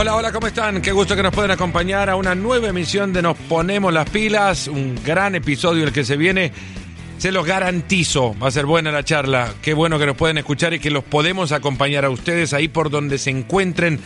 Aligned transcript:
Hola, 0.00 0.16
hola, 0.16 0.32
¿cómo 0.32 0.46
están? 0.46 0.80
Qué 0.80 0.92
gusto 0.92 1.14
que 1.14 1.22
nos 1.22 1.34
pueden 1.34 1.50
acompañar 1.50 2.08
a 2.08 2.16
una 2.16 2.34
nueva 2.34 2.68
emisión 2.68 3.12
de 3.12 3.20
Nos 3.20 3.36
Ponemos 3.36 3.92
las 3.92 4.08
Pilas, 4.08 4.66
un 4.66 4.98
gran 5.04 5.34
episodio 5.34 5.84
el 5.84 5.92
que 5.92 6.04
se 6.04 6.16
viene. 6.16 6.52
Se 7.18 7.30
los 7.30 7.44
garantizo, 7.44 8.34
va 8.42 8.48
a 8.48 8.50
ser 8.50 8.64
buena 8.64 8.90
la 8.90 9.04
charla. 9.04 9.52
Qué 9.60 9.74
bueno 9.74 9.98
que 9.98 10.06
nos 10.06 10.16
pueden 10.16 10.38
escuchar 10.38 10.72
y 10.72 10.78
que 10.78 10.88
los 10.90 11.04
podemos 11.04 11.52
acompañar 11.52 12.06
a 12.06 12.08
ustedes 12.08 12.54
ahí 12.54 12.66
por 12.66 12.88
donde 12.88 13.18
se 13.18 13.28
encuentren. 13.28 14.00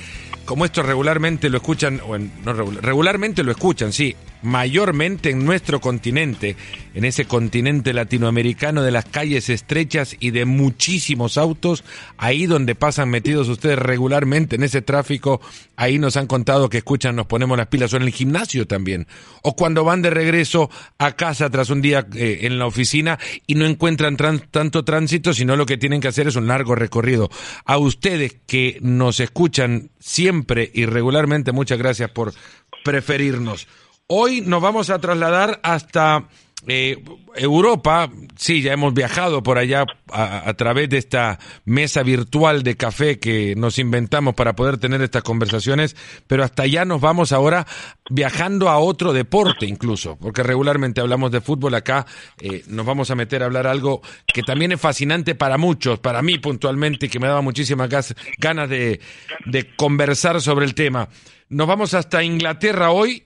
Como 0.44 0.64
esto 0.64 0.82
regularmente 0.82 1.48
lo 1.48 1.58
escuchan, 1.58 2.00
o 2.04 2.18
no 2.18 2.52
regularmente 2.52 3.44
lo 3.44 3.52
escuchan, 3.52 3.92
sí, 3.92 4.16
mayormente 4.44 5.30
en 5.30 5.44
nuestro 5.44 5.80
continente, 5.80 6.56
en 6.94 7.04
ese 7.04 7.24
continente 7.24 7.92
latinoamericano 7.94 8.82
de 8.82 8.90
las 8.90 9.06
calles 9.06 9.48
estrechas 9.48 10.16
y 10.20 10.30
de 10.30 10.44
muchísimos 10.44 11.38
autos, 11.38 11.82
ahí 12.18 12.46
donde 12.46 12.74
pasan 12.74 13.08
metidos 13.08 13.48
ustedes 13.48 13.78
regularmente 13.78 14.56
en 14.56 14.62
ese 14.62 14.82
tráfico, 14.82 15.40
ahí 15.76 15.98
nos 15.98 16.16
han 16.16 16.26
contado 16.26 16.68
que 16.68 16.78
escuchan, 16.78 17.16
nos 17.16 17.26
ponemos 17.26 17.56
las 17.56 17.68
pilas, 17.68 17.92
o 17.94 17.96
en 17.96 18.02
el 18.02 18.10
gimnasio 18.10 18.66
también, 18.66 19.06
o 19.42 19.56
cuando 19.56 19.82
van 19.82 20.02
de 20.02 20.10
regreso 20.10 20.70
a 20.98 21.12
casa 21.12 21.48
tras 21.48 21.70
un 21.70 21.80
día 21.80 22.06
eh, 22.14 22.40
en 22.42 22.58
la 22.58 22.66
oficina 22.66 23.18
y 23.46 23.54
no 23.54 23.64
encuentran 23.64 24.16
tanto 24.16 24.84
tránsito, 24.84 25.32
sino 25.32 25.56
lo 25.56 25.64
que 25.64 25.78
tienen 25.78 26.02
que 26.02 26.08
hacer 26.08 26.28
es 26.28 26.36
un 26.36 26.48
largo 26.48 26.74
recorrido. 26.74 27.30
A 27.64 27.78
ustedes 27.78 28.36
que 28.46 28.78
nos 28.82 29.20
escuchan 29.20 29.90
siempre 29.98 30.70
y 30.74 30.84
regularmente, 30.84 31.52
muchas 31.52 31.78
gracias 31.78 32.10
por 32.10 32.34
preferirnos. 32.84 33.66
Hoy 34.06 34.42
nos 34.42 34.60
vamos 34.60 34.90
a 34.90 34.98
trasladar 34.98 35.60
hasta 35.62 36.28
eh, 36.66 37.02
Europa. 37.36 38.10
Sí, 38.36 38.60
ya 38.60 38.74
hemos 38.74 38.92
viajado 38.92 39.42
por 39.42 39.56
allá 39.56 39.86
a, 40.12 40.52
través 40.52 40.90
de 40.90 40.98
esta 40.98 41.38
mesa 41.64 42.02
virtual 42.02 42.62
de 42.62 42.76
café 42.76 43.18
que 43.18 43.54
nos 43.56 43.78
inventamos 43.78 44.34
para 44.34 44.54
poder 44.54 44.76
tener 44.76 45.00
estas 45.00 45.22
conversaciones, 45.22 45.96
pero 46.26 46.44
hasta 46.44 46.64
allá 46.64 46.84
nos 46.84 47.00
vamos 47.00 47.32
ahora 47.32 47.66
viajando 48.10 48.68
a 48.68 48.76
otro 48.76 49.14
deporte 49.14 49.64
incluso, 49.64 50.18
porque 50.18 50.42
regularmente 50.42 51.00
hablamos 51.00 51.30
de 51.30 51.40
fútbol 51.40 51.74
acá, 51.74 52.04
eh, 52.42 52.62
nos 52.66 52.84
vamos 52.84 53.10
a 53.10 53.14
meter 53.14 53.42
a 53.42 53.46
hablar 53.46 53.66
algo 53.66 54.02
que 54.26 54.42
también 54.42 54.72
es 54.72 54.80
fascinante 54.82 55.34
para 55.34 55.56
muchos, 55.56 55.98
para 55.98 56.20
mí 56.20 56.36
puntualmente, 56.38 57.08
que 57.08 57.18
me 57.18 57.26
daba 57.26 57.40
muchísimas 57.40 57.88
ganas 58.36 58.68
de, 58.68 59.00
de 59.46 59.74
conversar 59.76 60.42
sobre 60.42 60.66
el 60.66 60.74
tema. 60.74 61.08
Nos 61.48 61.66
vamos 61.66 61.94
hasta 61.94 62.22
Inglaterra 62.22 62.90
hoy 62.90 63.24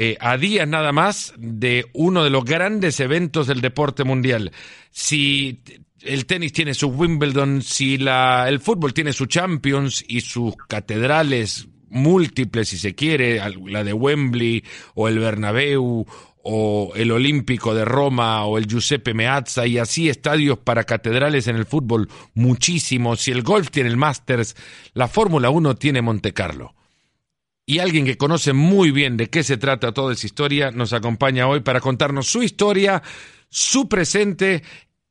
eh, 0.00 0.16
a 0.20 0.36
días 0.36 0.68
nada 0.68 0.92
más 0.92 1.34
de 1.36 1.86
uno 1.92 2.22
de 2.22 2.30
los 2.30 2.44
grandes 2.44 3.00
eventos 3.00 3.48
del 3.48 3.60
deporte 3.60 4.04
mundial. 4.04 4.52
Si 4.92 5.60
el 6.02 6.24
tenis 6.24 6.52
tiene 6.52 6.72
su 6.72 6.86
Wimbledon, 6.86 7.62
si 7.62 7.98
la, 7.98 8.48
el 8.48 8.60
fútbol 8.60 8.94
tiene 8.94 9.12
su 9.12 9.26
Champions 9.26 10.04
y 10.06 10.20
sus 10.20 10.54
catedrales 10.68 11.66
múltiples, 11.90 12.68
si 12.68 12.78
se 12.78 12.94
quiere, 12.94 13.42
la 13.66 13.82
de 13.82 13.92
Wembley 13.92 14.62
o 14.94 15.08
el 15.08 15.18
Bernabéu 15.18 16.06
o 16.44 16.92
el 16.94 17.10
Olímpico 17.10 17.74
de 17.74 17.84
Roma 17.84 18.44
o 18.44 18.56
el 18.56 18.68
Giuseppe 18.68 19.14
Meazza 19.14 19.66
y 19.66 19.78
así 19.78 20.08
estadios 20.08 20.58
para 20.58 20.84
catedrales 20.84 21.48
en 21.48 21.56
el 21.56 21.66
fútbol 21.66 22.08
muchísimos. 22.34 23.22
Si 23.22 23.32
el 23.32 23.42
golf 23.42 23.72
tiene 23.72 23.90
el 23.90 23.96
Masters, 23.96 24.54
la 24.94 25.08
Fórmula 25.08 25.50
1 25.50 25.74
tiene 25.74 26.02
Monte 26.02 26.32
Carlo 26.32 26.77
y 27.68 27.80
alguien 27.80 28.06
que 28.06 28.16
conoce 28.16 28.54
muy 28.54 28.92
bien 28.92 29.18
de 29.18 29.28
qué 29.28 29.42
se 29.42 29.58
trata 29.58 29.92
toda 29.92 30.14
esa 30.14 30.26
historia 30.26 30.70
nos 30.70 30.94
acompaña 30.94 31.46
hoy 31.46 31.60
para 31.60 31.80
contarnos 31.80 32.26
su 32.26 32.42
historia, 32.42 33.02
su 33.50 33.90
presente 33.90 34.62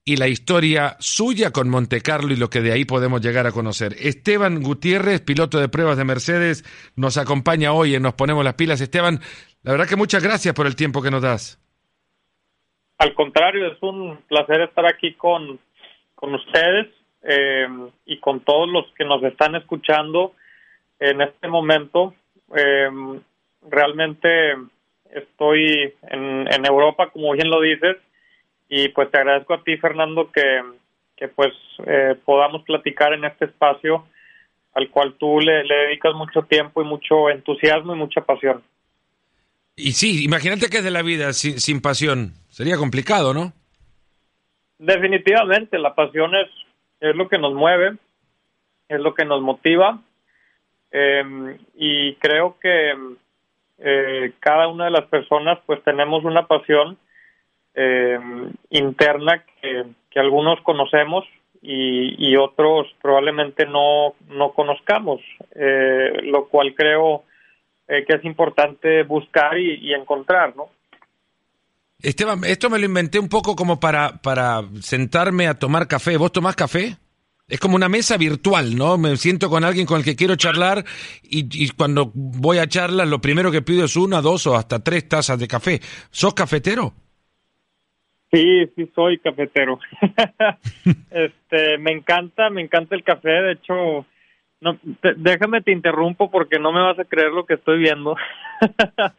y 0.04 0.18
la 0.18 0.28
historia 0.28 0.96
suya 0.98 1.52
con 1.52 1.70
Monte 1.70 2.02
Carlo 2.02 2.34
y 2.34 2.36
lo 2.36 2.50
que 2.50 2.62
de 2.62 2.72
ahí 2.72 2.84
podemos 2.84 3.22
llegar 3.22 3.46
a 3.46 3.52
conocer. 3.52 3.94
Esteban 4.00 4.64
Gutiérrez, 4.64 5.22
piloto 5.22 5.60
de 5.60 5.70
pruebas 5.70 5.98
de 5.98 6.06
Mercedes, 6.06 6.64
nos 6.96 7.20
acompaña 7.20 7.74
hoy 7.74 7.94
en 7.94 8.02
Nos 8.02 8.16
Ponemos 8.16 8.44
las 8.44 8.56
Pilas. 8.56 8.82
Esteban, 8.82 9.20
la 9.62 9.74
verdad 9.74 9.88
que 9.88 9.96
muchas 9.96 10.24
gracias 10.24 10.56
por 10.56 10.66
el 10.66 10.76
tiempo 10.76 11.04
que 11.04 11.12
nos 11.12 11.22
das. 11.22 11.62
Al 12.98 13.14
contrario, 13.14 13.68
es 13.68 13.78
un 13.84 14.18
placer 14.28 14.62
estar 14.62 14.88
aquí 14.88 15.14
con, 15.14 15.60
con 16.16 16.34
ustedes 16.34 16.88
eh, 17.22 17.68
y 18.08 18.18
con 18.18 18.40
todos 18.40 18.68
los 18.68 18.92
que 18.98 19.06
nos 19.06 19.22
están 19.22 19.54
escuchando 19.54 20.34
en 21.00 21.22
este 21.22 21.48
momento 21.48 22.16
eh, 22.56 22.90
realmente 23.70 24.56
estoy 25.12 25.94
en, 26.10 26.48
en, 26.52 26.66
Europa, 26.66 27.10
como 27.10 27.34
bien 27.34 27.50
lo 27.50 27.62
dices, 27.62 27.98
y 28.70 28.90
pues 28.90 29.10
te 29.12 29.18
agradezco 29.18 29.54
a 29.54 29.64
ti, 29.64 29.78
Fernando, 29.78 30.32
que, 30.32 30.62
que 31.16 31.28
pues 31.28 31.54
eh, 31.86 32.16
podamos 32.26 32.64
platicar 32.64 33.14
en 33.14 33.26
este 33.26 33.46
espacio 33.46 34.06
al 34.74 34.90
cual 34.90 35.16
tú 35.18 35.40
le, 35.40 35.64
dedicas 35.64 36.14
mucho 36.14 36.44
tiempo 36.44 36.82
y 36.82 36.86
mucho 36.86 37.30
entusiasmo 37.30 37.96
y 37.96 37.98
mucha 37.98 38.22
pasión. 38.22 38.62
Y 39.76 39.94
sí, 39.94 40.24
imagínate 40.24 40.70
que 40.70 40.78
es 40.78 40.84
de 40.84 40.92
la 40.92 41.02
vida 41.02 41.34
sin, 41.34 41.60
sin 41.60 41.82
pasión. 41.82 42.34
Sería 42.50 42.78
complicado, 42.78 43.34
¿no? 43.34 43.54
Definitivamente, 44.78 45.80
la 45.80 45.96
pasión 45.96 46.36
es, 46.36 46.48
es 47.00 47.16
lo 47.16 47.28
que 47.28 47.40
nos 47.40 47.54
mueve, 47.54 47.98
es 48.88 49.00
lo 49.00 49.16
que 49.16 49.26
nos 49.26 49.42
motiva 49.42 50.00
eh, 50.92 51.58
y 51.76 52.16
creo 52.16 52.58
que 52.60 52.94
eh, 53.80 54.34
cada 54.40 54.68
una 54.68 54.86
de 54.86 54.92
las 54.92 55.06
personas 55.06 55.60
pues 55.66 55.84
tenemos 55.84 56.24
una 56.24 56.48
pasión 56.48 56.98
eh, 57.76 58.20
interna 58.72 59.44
que, 59.62 59.86
algunos 60.16 60.60
conocemos 60.62 61.26
y, 61.62 62.32
y 62.32 62.36
otros 62.38 62.88
probablemente 63.04 63.68
no, 63.68 64.16
no 64.30 64.52
conozcamos, 64.54 65.22
eh, 65.54 66.12
lo 66.24 66.48
cual 66.48 66.74
creo 66.74 67.24
eh, 67.88 68.04
que 68.04 68.16
es 68.16 68.26
importante 68.26 69.04
buscar 69.04 69.60
y, 69.60 69.76
y 69.76 69.94
encontrar, 69.94 70.56
¿no? 70.56 70.70
Esteban, 72.02 72.44
esto 72.46 72.72
me 72.72 72.80
lo 72.80 72.86
inventé 72.86 73.20
un 73.20 73.30
poco 73.30 73.56
como 73.56 73.80
para, 73.80 74.18
para 74.24 74.64
sentarme 74.82 75.48
a 75.48 75.54
tomar 75.54 75.88
café. 75.88 76.18
¿Vos 76.18 76.32
tomás 76.32 76.56
café? 76.56 76.98
Es 77.50 77.62
como 77.62 77.78
una 77.78 77.88
mesa 77.88 78.18
virtual, 78.18 78.76
¿no? 78.76 78.98
Me 78.98 79.16
siento 79.16 79.50
con 79.50 79.64
alguien 79.64 79.86
con 79.86 80.00
el 80.00 80.04
que 80.04 80.18
quiero 80.18 80.36
charlar 80.36 80.84
y, 81.24 81.70
cuando 81.70 82.12
voy 82.14 82.58
a 82.58 82.68
charlar 82.68 83.08
lo 83.08 83.22
primero 83.22 83.52
que 83.52 83.62
pido 83.62 83.86
es 83.86 83.96
una, 83.96 84.22
dos 84.22 84.46
o 84.48 84.56
hasta 84.56 84.84
tres 84.84 85.08
tazas 85.08 85.40
de 85.40 85.48
café. 85.48 85.80
¿Sos 86.12 86.34
cafetero? 86.34 86.94
Sí, 88.34 88.66
sí 88.76 88.92
soy 88.94 89.20
cafetero. 89.20 89.80
este, 91.10 91.78
me 91.78 91.94
encanta, 91.94 92.50
me 92.50 92.62
encanta 92.62 92.96
el 92.96 93.06
café. 93.06 93.30
De 93.30 93.54
hecho, 93.54 94.06
no, 94.60 94.78
déjame 95.16 95.62
te 95.62 95.72
interrumpo 95.72 96.30
porque 96.30 96.60
no 96.60 96.74
me 96.74 96.82
vas 96.82 97.00
a 97.00 97.06
creer 97.06 97.32
lo 97.32 97.46
que 97.46 97.54
estoy 97.54 97.80
viendo. 97.80 98.16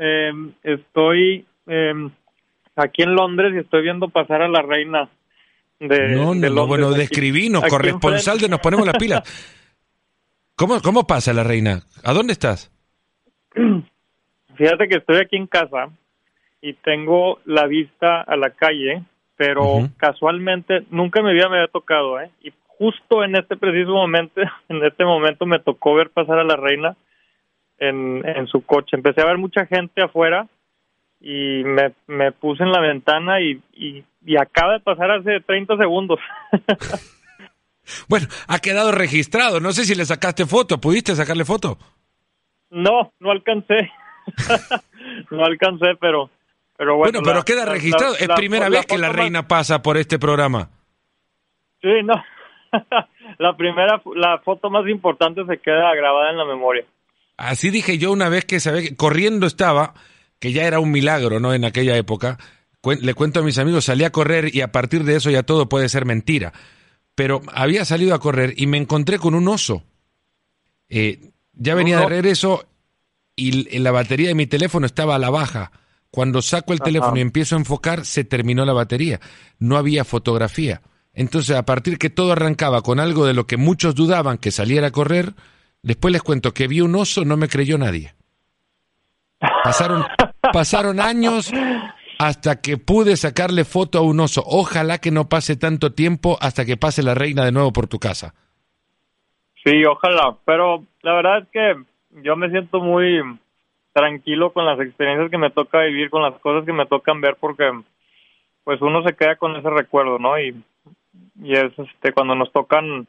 Em, 0.00 0.52
estoy 0.62 1.44
em, 1.66 2.12
aquí 2.76 3.02
en 3.02 3.16
Londres 3.16 3.52
y 3.52 3.58
estoy 3.58 3.82
viendo 3.82 4.10
pasar 4.10 4.42
a 4.42 4.48
la 4.48 4.62
reina 4.62 5.08
no, 5.80 6.34
no, 6.34 6.66
bueno, 6.66 6.90
describinos, 6.92 7.64
corresponsal 7.64 8.38
de 8.38 8.48
Nos 8.48 8.60
Ponemos 8.60 8.86
las 8.86 8.96
Pilas. 8.96 9.22
¿Cómo, 10.56 10.80
¿Cómo 10.82 11.06
pasa 11.06 11.32
la 11.32 11.44
reina? 11.44 11.82
¿A 12.02 12.12
dónde 12.12 12.32
estás? 12.32 12.72
Fíjate 14.56 14.88
que 14.88 14.96
estoy 14.96 15.18
aquí 15.18 15.36
en 15.36 15.46
casa 15.46 15.88
y 16.60 16.72
tengo 16.74 17.38
la 17.44 17.66
vista 17.66 18.22
a 18.22 18.36
la 18.36 18.50
calle, 18.50 19.04
pero 19.36 19.88
casualmente 19.96 20.84
nunca 20.90 21.22
me 21.22 21.30
había, 21.30 21.48
me 21.48 21.58
había 21.58 21.68
tocado, 21.70 22.20
¿eh? 22.20 22.30
Y 22.42 22.52
justo 22.66 23.22
en 23.22 23.36
este 23.36 23.56
preciso 23.56 23.92
momento, 23.92 24.40
en 24.68 24.84
este 24.84 25.04
momento 25.04 25.46
me 25.46 25.60
tocó 25.60 25.94
ver 25.94 26.10
pasar 26.10 26.40
a 26.40 26.44
la 26.44 26.56
reina 26.56 26.96
en, 27.78 28.26
en 28.26 28.48
su 28.48 28.62
coche. 28.62 28.96
Empecé 28.96 29.20
a 29.20 29.26
ver 29.26 29.38
mucha 29.38 29.64
gente 29.66 30.02
afuera 30.02 30.48
y 31.20 31.64
me, 31.64 31.94
me 32.06 32.32
puse 32.32 32.62
en 32.62 32.72
la 32.72 32.80
ventana 32.80 33.40
y, 33.40 33.60
y, 33.72 34.04
acaba 34.36 34.74
de 34.74 34.80
pasar 34.80 35.10
hace 35.10 35.40
30 35.40 35.76
segundos. 35.76 36.18
bueno, 38.08 38.26
ha 38.46 38.58
quedado 38.58 38.92
registrado. 38.92 39.58
No 39.60 39.72
sé 39.72 39.84
si 39.84 39.94
le 39.94 40.04
sacaste 40.04 40.46
foto. 40.46 40.80
¿Pudiste 40.80 41.14
sacarle 41.14 41.44
foto? 41.44 41.78
No, 42.70 43.12
no 43.20 43.30
alcancé. 43.30 43.90
no 45.30 45.44
alcancé, 45.44 45.96
pero, 46.00 46.30
pero 46.76 46.96
bueno. 46.96 47.20
pero 47.24 47.42
queda 47.44 47.64
registrado. 47.64 48.14
es 48.16 48.28
primera 48.28 48.68
vez 48.68 48.86
que 48.86 48.98
la 48.98 49.08
reina 49.08 49.48
pasa 49.48 49.82
por 49.82 49.96
este 49.96 50.18
programa. 50.18 50.68
Sí, 51.80 52.02
no. 52.04 52.22
la 53.38 53.56
primera, 53.56 54.02
la 54.14 54.38
foto 54.38 54.68
más 54.70 54.86
importante 54.88 55.44
se 55.46 55.58
queda 55.58 55.94
grabada 55.94 56.30
en 56.30 56.38
la 56.38 56.44
memoria. 56.44 56.84
Así 57.36 57.70
dije 57.70 57.98
yo 57.98 58.12
una 58.12 58.28
vez 58.28 58.44
que, 58.44 58.60
sabe, 58.60 58.96
corriendo 58.96 59.46
estaba 59.46 59.94
que 60.38 60.52
ya 60.52 60.64
era 60.64 60.80
un 60.80 60.90
milagro, 60.90 61.40
¿no? 61.40 61.54
En 61.54 61.64
aquella 61.64 61.96
época. 61.96 62.38
Le 62.82 63.14
cuento 63.14 63.40
a 63.40 63.42
mis 63.42 63.58
amigos, 63.58 63.86
salí 63.86 64.04
a 64.04 64.12
correr 64.12 64.54
y 64.54 64.60
a 64.60 64.72
partir 64.72 65.04
de 65.04 65.16
eso 65.16 65.30
ya 65.30 65.42
todo 65.42 65.68
puede 65.68 65.88
ser 65.88 66.04
mentira. 66.04 66.52
Pero 67.14 67.42
había 67.52 67.84
salido 67.84 68.14
a 68.14 68.20
correr 68.20 68.54
y 68.56 68.66
me 68.66 68.78
encontré 68.78 69.18
con 69.18 69.34
un 69.34 69.48
oso. 69.48 69.82
Eh, 70.88 71.32
ya 71.52 71.74
venía 71.74 71.98
de 71.98 72.06
regreso 72.06 72.66
y 73.34 73.78
la 73.78 73.90
batería 73.90 74.28
de 74.28 74.34
mi 74.34 74.46
teléfono 74.46 74.86
estaba 74.86 75.16
a 75.16 75.18
la 75.18 75.30
baja. 75.30 75.72
Cuando 76.10 76.40
saco 76.40 76.72
el 76.72 76.80
teléfono 76.80 77.16
y 77.16 77.20
empiezo 77.20 77.56
a 77.56 77.58
enfocar, 77.58 78.06
se 78.06 78.24
terminó 78.24 78.64
la 78.64 78.72
batería. 78.72 79.20
No 79.58 79.76
había 79.76 80.04
fotografía. 80.04 80.80
Entonces, 81.12 81.56
a 81.56 81.66
partir 81.66 81.98
que 81.98 82.10
todo 82.10 82.32
arrancaba 82.32 82.82
con 82.82 83.00
algo 83.00 83.26
de 83.26 83.34
lo 83.34 83.46
que 83.46 83.56
muchos 83.56 83.94
dudaban 83.94 84.38
que 84.38 84.52
saliera 84.52 84.86
a 84.86 84.92
correr, 84.92 85.34
Después 85.82 86.12
les 86.12 86.22
cuento 86.22 86.52
que 86.52 86.68
vi 86.68 86.80
un 86.80 86.94
oso, 86.94 87.24
no 87.24 87.36
me 87.36 87.48
creyó 87.48 87.78
nadie. 87.78 88.14
Pasaron, 89.62 90.04
pasaron 90.52 91.00
años 91.00 91.52
hasta 92.18 92.60
que 92.60 92.76
pude 92.76 93.16
sacarle 93.16 93.64
foto 93.64 93.98
a 93.98 94.02
un 94.02 94.20
oso. 94.20 94.42
Ojalá 94.44 94.98
que 94.98 95.10
no 95.10 95.28
pase 95.28 95.56
tanto 95.56 95.92
tiempo 95.92 96.36
hasta 96.40 96.64
que 96.64 96.76
pase 96.76 97.02
la 97.02 97.14
reina 97.14 97.44
de 97.44 97.52
nuevo 97.52 97.72
por 97.72 97.86
tu 97.86 97.98
casa. 97.98 98.34
Sí, 99.64 99.84
ojalá, 99.84 100.36
pero 100.44 100.84
la 101.02 101.14
verdad 101.14 101.38
es 101.38 101.48
que 101.52 101.76
yo 102.22 102.36
me 102.36 102.50
siento 102.50 102.80
muy 102.80 103.20
tranquilo 103.92 104.52
con 104.52 104.64
las 104.64 104.78
experiencias 104.80 105.30
que 105.30 105.38
me 105.38 105.50
toca 105.50 105.80
vivir, 105.80 106.10
con 106.10 106.22
las 106.22 106.38
cosas 106.40 106.64
que 106.64 106.72
me 106.72 106.86
tocan 106.86 107.20
ver, 107.20 107.36
porque 107.38 107.70
pues 108.64 108.80
uno 108.80 109.02
se 109.02 109.14
queda 109.14 109.36
con 109.36 109.56
ese 109.56 109.70
recuerdo, 109.70 110.18
¿no? 110.18 110.38
Y, 110.38 110.62
y 111.42 111.52
es 111.54 111.72
este 111.78 112.12
cuando 112.12 112.34
nos 112.34 112.52
tocan, 112.52 113.06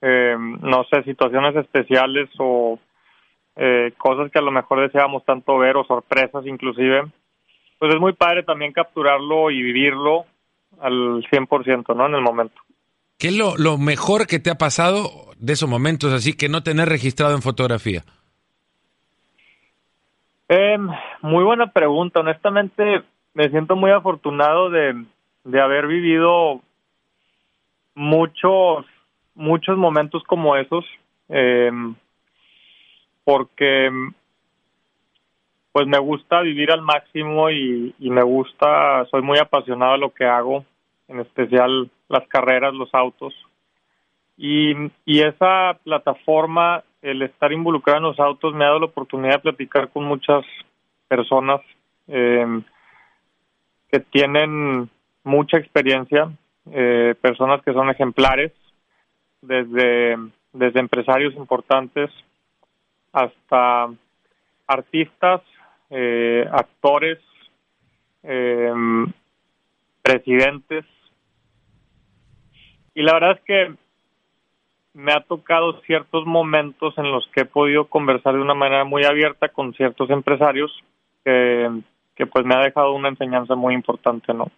eh, 0.00 0.36
no 0.38 0.84
sé, 0.84 1.02
situaciones 1.04 1.56
especiales 1.56 2.28
o 2.38 2.78
eh, 3.56 3.92
cosas 3.98 4.30
que 4.30 4.38
a 4.38 4.42
lo 4.42 4.50
mejor 4.50 4.80
deseábamos 4.80 5.24
tanto 5.24 5.58
ver 5.58 5.76
o 5.76 5.84
sorpresas 5.84 6.46
inclusive, 6.46 7.02
pues 7.78 7.94
es 7.94 8.00
muy 8.00 8.12
padre 8.12 8.42
también 8.42 8.72
capturarlo 8.72 9.50
y 9.50 9.62
vivirlo 9.62 10.24
al 10.80 11.22
100%, 11.30 11.94
¿no? 11.94 12.06
En 12.06 12.14
el 12.14 12.22
momento. 12.22 12.60
¿Qué 13.18 13.28
es 13.28 13.36
lo, 13.36 13.56
lo 13.56 13.78
mejor 13.78 14.26
que 14.26 14.38
te 14.38 14.50
ha 14.50 14.56
pasado 14.56 15.32
de 15.38 15.52
esos 15.52 15.68
momentos 15.68 16.12
así 16.12 16.36
que 16.36 16.48
no 16.48 16.62
tener 16.62 16.88
registrado 16.88 17.34
en 17.34 17.42
fotografía? 17.42 18.02
Eh, 20.48 20.78
muy 21.22 21.44
buena 21.44 21.72
pregunta. 21.72 22.20
Honestamente, 22.20 23.02
me 23.34 23.48
siento 23.50 23.76
muy 23.76 23.90
afortunado 23.90 24.70
de, 24.70 25.04
de 25.44 25.60
haber 25.60 25.86
vivido 25.86 26.60
muchos, 27.94 28.86
muchos 29.34 29.76
momentos 29.78 30.22
como 30.24 30.56
esos, 30.56 30.84
eh, 31.28 31.70
porque 33.24 33.90
pues 35.72 35.86
me 35.86 35.98
gusta 35.98 36.40
vivir 36.42 36.70
al 36.70 36.82
máximo 36.82 37.50
y, 37.50 37.94
me 37.98 38.22
gusta, 38.22 39.06
soy 39.10 39.22
muy 39.22 39.38
apasionado 39.38 39.92
de 39.92 39.98
lo 39.98 40.12
que 40.12 40.26
hago, 40.26 40.64
en 41.08 41.20
especial 41.20 41.90
las 42.08 42.28
carreras, 42.28 42.74
los 42.74 42.94
autos. 42.94 43.34
Y, 44.36 44.74
y 45.06 45.20
esa 45.20 45.78
plataforma, 45.82 46.84
el 47.00 47.22
estar 47.22 47.52
involucrado 47.52 47.98
en 47.98 48.04
los 48.04 48.20
autos, 48.20 48.54
me 48.54 48.64
ha 48.64 48.68
dado 48.68 48.80
la 48.80 48.86
oportunidad 48.86 49.36
de 49.36 49.50
platicar 49.50 49.88
con 49.88 50.04
muchas 50.04 50.44
personas 51.08 51.62
eh, 52.08 52.60
que 53.90 54.00
tienen 54.00 54.90
mucha 55.24 55.56
experiencia, 55.56 56.30
eh, 56.70 57.14
personas 57.20 57.62
que 57.62 57.72
son 57.72 57.88
ejemplares, 57.88 58.52
desde, 59.40 60.16
desde 60.52 60.80
empresarios 60.80 61.34
importantes 61.34 62.10
hasta 63.12 63.90
artistas, 64.66 65.42
eh, 65.90 66.46
actores, 66.50 67.18
eh, 68.22 68.72
presidentes. 70.02 70.84
Y 72.94 73.02
la 73.02 73.14
verdad 73.14 73.38
es 73.38 73.40
que 73.44 73.74
me 74.94 75.12
ha 75.12 75.20
tocado 75.20 75.80
ciertos 75.82 76.26
momentos 76.26 76.94
en 76.98 77.10
los 77.10 77.26
que 77.34 77.42
he 77.42 77.44
podido 77.46 77.86
conversar 77.88 78.34
de 78.34 78.40
una 78.40 78.54
manera 78.54 78.84
muy 78.84 79.04
abierta 79.04 79.48
con 79.48 79.72
ciertos 79.74 80.10
empresarios 80.10 80.70
que 81.24 82.26
pues 82.26 82.44
me 82.44 82.54
ha 82.54 82.58
dejado 82.58 82.92
una 82.92 83.08
enseñanza 83.08 83.54
muy 83.54 83.74
importante, 83.74 84.34
¿no? 84.34 84.50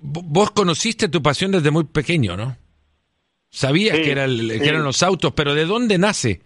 Vos 0.00 0.50
conociste 0.50 1.08
tu 1.08 1.22
pasión 1.22 1.52
desde 1.52 1.70
muy 1.70 1.84
pequeño, 1.84 2.36
¿no? 2.36 2.56
Sabías 3.50 3.96
Sí, 3.96 4.02
que, 4.02 4.10
era 4.12 4.24
el- 4.24 4.58
que 4.60 4.68
eran 4.68 4.84
los 4.84 5.02
autos, 5.02 5.32
pero 5.32 5.54
¿de 5.54 5.64
dónde 5.64 5.98
nace? 5.98 6.40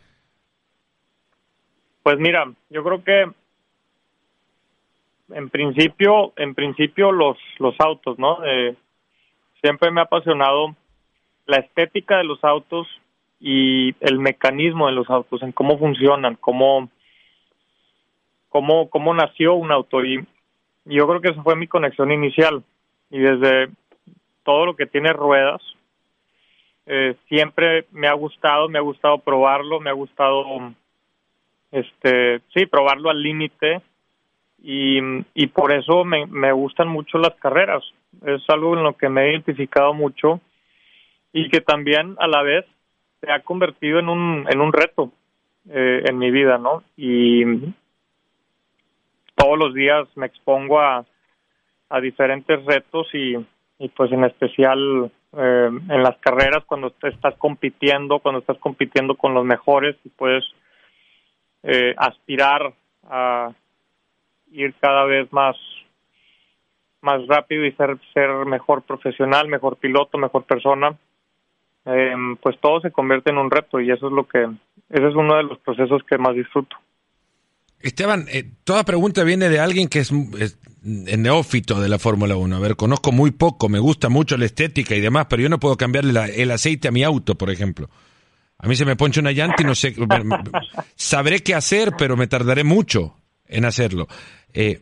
Pues 2.03 2.19
mira, 2.19 2.51
yo 2.71 2.83
creo 2.85 3.05
que 3.05 3.31
en 5.35 5.49
principio, 5.51 6.33
en 6.37 6.55
principio 6.55 7.13
los 7.13 7.37
los 7.59 7.75
autos, 7.79 8.19
¿no? 8.19 8.45
Eh, 8.45 8.75
siempre 9.61 9.91
me 9.91 10.01
ha 10.01 10.05
apasionado 10.05 10.75
la 11.47 11.59
estética 11.59 12.19
de 12.19 12.25
los 12.25 12.43
autos 12.45 12.87
y 13.41 13.95
el 14.01 14.19
mecanismo 14.19 14.87
de 14.87 14.93
los 14.93 15.09
autos, 15.11 15.43
en 15.43 15.53
cómo 15.53 15.79
funcionan, 15.79 16.37
cómo 16.37 16.91
cómo 18.49 18.89
cómo 18.91 19.15
nació 19.15 19.55
un 19.55 19.71
auto 19.73 20.05
y 20.05 20.19
y 20.87 20.97
yo 20.97 21.07
creo 21.07 21.21
que 21.21 21.29
esa 21.29 21.43
fue 21.43 21.57
mi 21.57 21.67
conexión 21.69 22.11
inicial 22.11 22.63
y 23.11 23.19
desde 23.19 23.69
todo 24.45 24.67
lo 24.67 24.77
que 24.77 24.87
tiene 24.87 25.13
ruedas 25.13 25.61
eh, 26.93 27.15
siempre 27.29 27.87
me 27.93 28.09
ha 28.09 28.15
gustado, 28.15 28.69
me 28.69 28.79
ha 28.79 28.83
gustado 28.83 29.19
probarlo, 29.19 29.79
me 29.79 29.91
ha 29.91 29.93
gustado 29.93 30.45
este 31.71 32.41
sí 32.53 32.67
probarlo 32.67 33.11
al 33.11 33.23
límite. 33.23 33.81
Y, 34.63 34.99
y 35.35 35.47
por 35.47 35.73
eso 35.73 36.05
me, 36.05 36.27
me 36.27 36.51
gustan 36.51 36.89
mucho 36.89 37.17
las 37.17 37.35
carreras. 37.37 37.83
Es 38.27 38.43
algo 38.49 38.77
en 38.77 38.83
lo 38.83 38.97
que 38.97 39.09
me 39.09 39.27
he 39.27 39.31
identificado 39.31 39.95
mucho 39.95 40.41
y 41.33 41.49
que 41.49 41.61
también 41.61 42.17
a 42.19 42.27
la 42.27 42.43
vez 42.43 42.67
se 43.21 43.31
ha 43.31 43.41
convertido 43.41 44.01
en 44.01 44.09
un 44.09 44.47
en 44.51 44.61
un 44.61 44.73
reto 44.73 45.13
eh, 45.69 46.03
en 46.07 46.19
mi 46.19 46.31
vida 46.33 46.59
no 46.59 46.83
y 46.97 47.45
todos 49.37 49.57
los 49.59 49.75
días 49.75 50.09
me 50.17 50.27
expongo 50.27 50.81
a 50.81 51.05
a 51.89 52.01
diferentes 52.01 52.65
retos 52.65 53.07
y, 53.15 53.37
y 53.79 53.89
pues 53.91 54.11
en 54.11 54.25
especial 54.25 55.13
eh, 55.37 55.71
en 55.89 56.03
las 56.03 56.17
carreras 56.19 56.65
cuando 56.67 56.93
estás 57.03 57.35
compitiendo 57.37 58.19
cuando 58.19 58.41
estás 58.41 58.59
compitiendo 58.59 59.15
con 59.15 59.33
los 59.33 59.45
mejores 59.45 59.97
y 60.05 60.09
puedes 60.09 60.45
eh, 61.63 61.95
aspirar 61.97 62.73
a 63.09 63.53
ir 64.51 64.75
cada 64.81 65.05
vez 65.05 65.33
más 65.33 65.57
más 67.01 67.27
rápido 67.29 67.65
y 67.65 67.73
ser 67.73 67.97
ser 68.13 68.29
mejor 68.45 68.83
profesional, 68.83 69.49
mejor 69.49 69.77
piloto, 69.77 70.19
mejor 70.19 70.45
persona, 70.45 70.97
eh, 71.87 72.15
pues 72.43 72.59
todo 72.61 72.81
se 72.81 72.91
convierte 72.91 73.31
en 73.31 73.39
un 73.39 73.51
reto 73.51 73.81
y 73.81 73.91
eso 73.91 74.09
es 74.09 74.13
lo 74.13 74.27
que 74.27 74.43
ese 74.91 75.09
es 75.09 75.15
uno 75.15 75.37
de 75.37 75.45
los 75.45 75.59
procesos 75.61 76.03
que 76.05 76.19
más 76.19 76.35
disfruto. 76.35 76.77
Esteban, 77.81 78.27
eh, 78.31 78.51
toda 78.65 78.85
pregunta 78.85 79.25
viene 79.25 79.49
de 79.49 79.59
alguien 79.59 79.89
que 79.89 80.01
es, 80.01 80.11
es 80.39 80.59
neófito 80.83 81.81
de 81.81 81.89
la 81.89 81.99
Fórmula 81.99 82.37
1. 82.37 82.57
A 82.57 82.59
ver, 82.61 82.77
conozco 82.77 83.11
muy 83.13 83.31
poco, 83.31 83.69
me 83.69 83.79
gusta 83.79 84.09
mucho 84.09 84.37
la 84.37 84.47
estética 84.47 84.95
y 84.95 85.01
demás, 85.01 85.27
pero 85.31 85.43
yo 85.43 85.49
no 85.49 85.59
puedo 85.61 85.77
cambiarle 85.77 86.13
la- 86.13 86.27
el 86.29 86.51
aceite 86.51 86.89
a 86.89 86.93
mi 86.93 87.03
auto, 87.05 87.37
por 87.37 87.51
ejemplo. 87.51 87.89
A 88.59 88.67
mí 88.69 88.77
se 88.77 88.85
me 88.85 88.97
poncha 88.97 89.21
una 89.21 89.33
llanta 89.33 89.63
y 89.63 89.65
no 89.65 89.75
sé, 89.75 89.95
sabré 90.97 91.43
qué 91.43 91.55
hacer, 91.55 91.93
pero 91.97 92.17
me 92.17 92.27
tardaré 92.27 92.65
mucho 92.65 93.17
en 93.47 93.65
hacerlo. 93.65 94.07
Eh, 94.53 94.81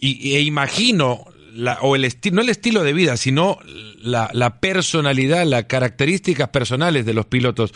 y, 0.00 0.34
e 0.34 0.40
imagino, 0.40 1.24
la, 1.54 1.78
o 1.80 1.96
el 1.96 2.04
estilo, 2.04 2.36
no 2.36 2.42
el 2.42 2.48
estilo 2.50 2.82
de 2.82 2.92
vida, 2.92 3.16
sino 3.16 3.58
la, 4.00 4.30
la 4.32 4.58
personalidad, 4.60 5.44
las 5.46 5.64
características 5.64 6.48
personales 6.50 7.06
de 7.06 7.14
los 7.14 7.26
pilotos. 7.26 7.72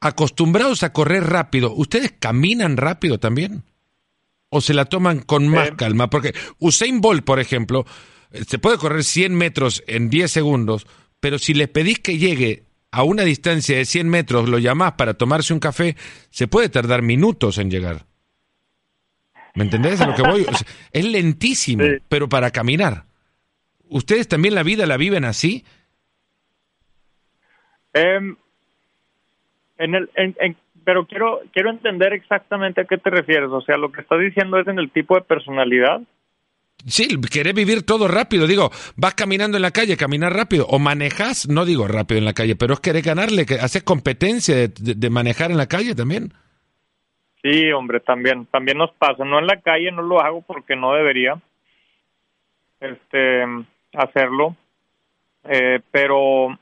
Acostumbrados 0.00 0.82
a 0.82 0.92
correr 0.92 1.24
rápido, 1.24 1.72
¿ustedes 1.74 2.12
caminan 2.18 2.76
rápido 2.76 3.18
también? 3.18 3.64
¿O 4.48 4.60
se 4.60 4.74
la 4.74 4.86
toman 4.86 5.20
con 5.20 5.46
más 5.48 5.68
Eh. 5.68 5.72
calma? 5.76 6.08
Porque 6.10 6.34
Usain 6.58 7.00
Bolt, 7.00 7.24
por 7.24 7.38
ejemplo, 7.38 7.84
eh, 8.32 8.44
se 8.48 8.58
puede 8.58 8.78
correr 8.78 9.04
100 9.04 9.34
metros 9.34 9.84
en 9.86 10.08
10 10.08 10.30
segundos, 10.30 10.86
pero 11.20 11.38
si 11.38 11.52
les 11.54 11.68
pedís 11.68 11.98
que 11.98 12.16
llegue 12.18 12.64
a 12.90 13.02
una 13.04 13.22
distancia 13.24 13.76
de 13.76 13.84
100 13.84 14.08
metros, 14.08 14.48
lo 14.48 14.58
llamás 14.58 14.92
para 14.94 15.14
tomarse 15.14 15.52
un 15.52 15.60
café, 15.60 15.96
se 16.30 16.48
puede 16.48 16.68
tardar 16.70 17.02
minutos 17.02 17.58
en 17.58 17.70
llegar. 17.70 18.06
¿Me 19.54 19.64
entendés 19.64 20.00
a 20.00 20.06
lo 20.06 20.14
que 20.14 20.22
voy? 20.22 20.42
O 20.48 20.54
sea, 20.56 20.66
es 20.92 21.04
lentísimo, 21.04 21.84
Sí. 21.84 21.90
pero 22.08 22.28
para 22.28 22.50
caminar. 22.50 23.04
¿Ustedes 23.88 24.26
también 24.28 24.54
la 24.54 24.62
vida 24.62 24.86
la 24.86 24.96
viven 24.96 25.24
así? 25.24 25.64
Em, 27.92 28.36
en 29.80 29.94
el, 29.96 30.10
en- 30.14 30.36
en- 30.40 30.56
pero 30.84 31.06
quiero 31.06 31.40
quiero 31.52 31.70
entender 31.70 32.12
exactamente 32.12 32.80
a 32.80 32.84
qué 32.84 32.96
te 32.98 33.10
refieres. 33.10 33.50
O 33.50 33.60
sea, 33.62 33.76
lo 33.76 33.90
que 33.90 34.00
estás 34.02 34.20
diciendo 34.20 34.58
es 34.58 34.66
en 34.68 34.78
el 34.78 34.90
tipo 34.90 35.14
de 35.16 35.22
personalidad. 35.22 36.00
Sí, 36.86 37.08
querés 37.30 37.52
vivir 37.54 37.84
todo 37.84 38.08
rápido. 38.08 38.46
Digo, 38.46 38.70
vas 38.96 39.14
caminando 39.14 39.58
en 39.58 39.62
la 39.62 39.70
calle, 39.70 39.98
caminar 39.98 40.32
rápido. 40.32 40.66
O 40.68 40.78
manejas, 40.78 41.46
no 41.48 41.66
digo 41.66 41.86
rápido 41.86 42.18
en 42.18 42.24
la 42.24 42.32
calle, 42.32 42.56
pero 42.56 42.72
es 42.72 42.80
querer 42.80 43.02
ganarle, 43.02 43.44
que 43.44 43.54
haces 43.56 43.82
competencia 43.82 44.54
de, 44.56 44.68
de- 44.68 44.94
de 44.94 45.10
manejar 45.10 45.50
en 45.50 45.58
la 45.58 45.66
calle 45.66 45.94
también. 45.94 46.32
Sí, 47.42 47.70
hombre, 47.72 48.00
también 48.00 48.46
también 48.46 48.78
nos 48.78 48.92
pasa. 48.92 49.24
No 49.24 49.38
en 49.38 49.46
la 49.46 49.60
calle, 49.60 49.92
no 49.92 50.02
lo 50.02 50.20
hago 50.20 50.40
porque 50.42 50.76
no 50.76 50.94
debería 50.94 51.40
este 52.80 53.44
hacerlo, 53.92 54.56
eh, 55.44 55.80
pero 55.90 56.58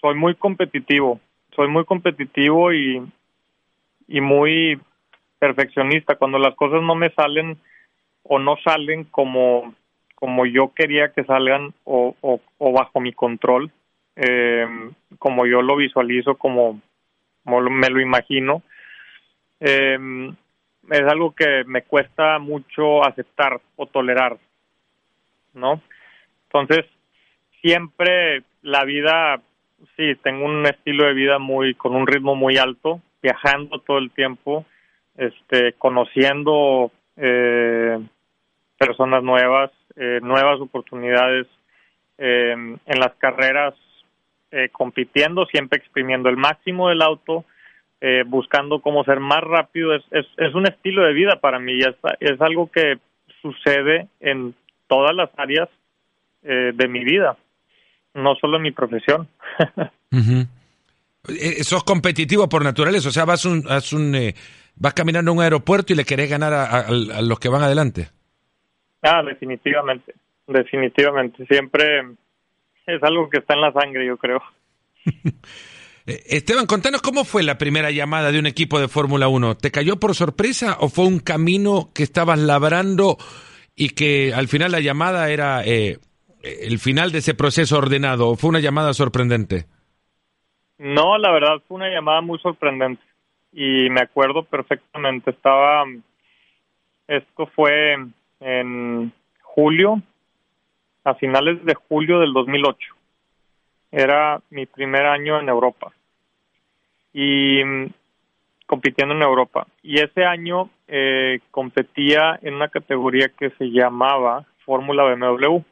soy 0.00 0.14
muy 0.14 0.34
competitivo. 0.34 1.20
Soy 1.54 1.68
muy 1.68 1.84
competitivo 1.84 2.72
y 2.72 3.02
y 4.10 4.20
muy 4.20 4.78
perfeccionista. 5.38 6.16
Cuando 6.16 6.38
las 6.38 6.54
cosas 6.56 6.82
no 6.82 6.94
me 6.94 7.10
salen 7.10 7.56
o 8.24 8.38
no 8.38 8.56
salen 8.62 9.04
como 9.04 9.74
como 10.16 10.44
yo 10.44 10.74
quería 10.74 11.12
que 11.12 11.24
salgan 11.24 11.72
o, 11.84 12.14
o, 12.20 12.72
bajo 12.72 13.00
mi 13.00 13.14
control, 13.14 13.72
eh, 14.16 14.66
como 15.18 15.46
yo 15.46 15.62
lo 15.62 15.76
visualizo, 15.76 16.34
como, 16.34 16.78
me 17.46 17.88
lo 17.88 18.00
imagino. 18.02 18.62
Eh, 19.60 19.98
es 20.90 21.02
algo 21.04 21.34
que 21.34 21.64
me 21.64 21.84
cuesta 21.84 22.38
mucho 22.38 23.02
aceptar 23.02 23.62
o 23.76 23.86
tolerar, 23.86 24.36
¿no? 25.54 25.80
Entonces, 26.48 26.84
siempre 27.62 28.42
la 28.60 28.84
vida, 28.84 29.40
sí, 29.96 30.14
tengo 30.22 30.44
un 30.44 30.66
estilo 30.66 31.06
de 31.06 31.14
vida 31.14 31.38
muy, 31.38 31.74
con 31.74 31.94
un 31.94 32.06
ritmo 32.06 32.34
muy 32.34 32.56
alto, 32.56 33.00
viajando 33.22 33.78
todo 33.80 33.98
el 33.98 34.10
tiempo, 34.10 34.64
este, 35.16 35.74
conociendo 35.74 36.90
eh, 37.16 37.98
personas 38.78 39.22
nuevas, 39.22 39.70
eh, 39.96 40.20
nuevas 40.22 40.60
oportunidades 40.60 41.46
eh, 42.18 42.52
en 42.52 42.98
las 42.98 43.14
carreras, 43.16 43.74
compitiendo, 44.72 45.46
siempre 45.46 45.78
exprimiendo 45.78 46.28
el 46.28 46.36
máximo 46.36 46.88
del 46.88 47.02
auto, 47.02 47.44
buscando 48.26 48.80
cómo 48.80 49.04
ser 49.04 49.20
más 49.20 49.42
rápido. 49.42 49.94
Es, 49.94 50.02
es, 50.10 50.26
es, 50.38 50.54
un 50.56 50.66
estilo 50.66 51.04
de 51.04 51.12
vida 51.12 51.38
para 51.40 51.60
mí, 51.60 51.78
es, 51.78 51.94
es 52.18 52.40
algo 52.40 52.68
que 52.68 52.98
sucede 53.42 54.08
en 54.18 54.52
todas 54.88 55.14
las 55.14 55.30
áreas 55.36 55.68
de 56.42 56.88
mi 56.88 57.04
vida, 57.04 57.36
no 58.14 58.34
solo 58.36 58.56
en 58.56 58.62
mi 58.62 58.72
profesión. 58.72 59.28
Sos 61.62 61.84
competitivo 61.84 62.48
por 62.48 62.64
naturaleza, 62.64 63.10
o 63.10 63.12
sea, 63.12 63.24
vas 63.24 63.44
un, 63.44 63.64
un 63.92 64.34
vas 64.76 64.94
caminando 64.94 65.30
a 65.30 65.34
un 65.34 65.42
aeropuerto 65.42 65.92
y 65.92 65.96
le 65.96 66.04
querés 66.04 66.28
ganar 66.28 66.52
a, 66.52 66.90
los 66.90 67.38
que 67.38 67.48
van 67.48 67.62
adelante. 67.62 68.08
Ah, 69.02 69.22
definitivamente, 69.22 70.14
definitivamente. 70.46 71.46
Siempre 71.46 72.00
es 72.86 73.02
algo 73.02 73.28
que 73.28 73.38
está 73.38 73.54
en 73.54 73.60
la 73.60 73.72
sangre, 73.72 74.06
yo 74.06 74.16
creo. 74.16 74.42
Eh, 76.06 76.22
Esteban, 76.28 76.64
contanos 76.64 77.02
cómo 77.02 77.26
fue 77.26 77.42
la 77.42 77.58
primera 77.58 77.90
llamada 77.90 78.32
de 78.32 78.38
un 78.38 78.46
equipo 78.46 78.80
de 78.80 78.88
Fórmula 78.88 79.28
1. 79.28 79.58
¿Te 79.58 79.70
cayó 79.70 80.00
por 80.00 80.14
sorpresa 80.14 80.78
o 80.80 80.88
fue 80.88 81.04
un 81.04 81.18
camino 81.18 81.90
que 81.94 82.02
estabas 82.02 82.38
labrando 82.38 83.18
y 83.76 83.90
que 83.90 84.32
al 84.32 84.48
final 84.48 84.72
la 84.72 84.80
llamada 84.80 85.28
era 85.28 85.62
eh, 85.62 85.98
el 86.42 86.78
final 86.78 87.12
de 87.12 87.18
ese 87.18 87.34
proceso 87.34 87.78
ordenado 87.78 88.34
fue 88.36 88.50
una 88.50 88.60
llamada 88.60 88.92
sorprendente? 88.94 89.66
No, 90.78 91.18
la 91.18 91.30
verdad 91.30 91.62
fue 91.68 91.76
una 91.76 91.90
llamada 91.90 92.20
muy 92.20 92.38
sorprendente 92.38 93.02
y 93.52 93.90
me 93.90 94.00
acuerdo 94.00 94.44
perfectamente, 94.44 95.30
estaba, 95.30 95.84
esto 97.08 97.46
fue 97.54 97.96
en 98.40 99.12
julio, 99.42 100.00
a 101.04 101.14
finales 101.14 101.64
de 101.64 101.74
julio 101.74 102.20
del 102.20 102.32
2008. 102.32 102.94
Era 103.92 104.40
mi 104.50 104.66
primer 104.66 105.06
año 105.06 105.40
en 105.40 105.48
Europa 105.48 105.92
y 107.12 107.64
mm, 107.64 107.92
compitiendo 108.66 109.14
en 109.14 109.22
Europa. 109.22 109.66
Y 109.82 110.00
ese 110.00 110.24
año 110.24 110.70
eh, 110.86 111.40
competía 111.50 112.38
en 112.42 112.54
una 112.54 112.68
categoría 112.68 113.28
que 113.28 113.50
se 113.50 113.70
llamaba 113.70 114.46
Fórmula 114.64 115.04
BMW. 115.04 115.62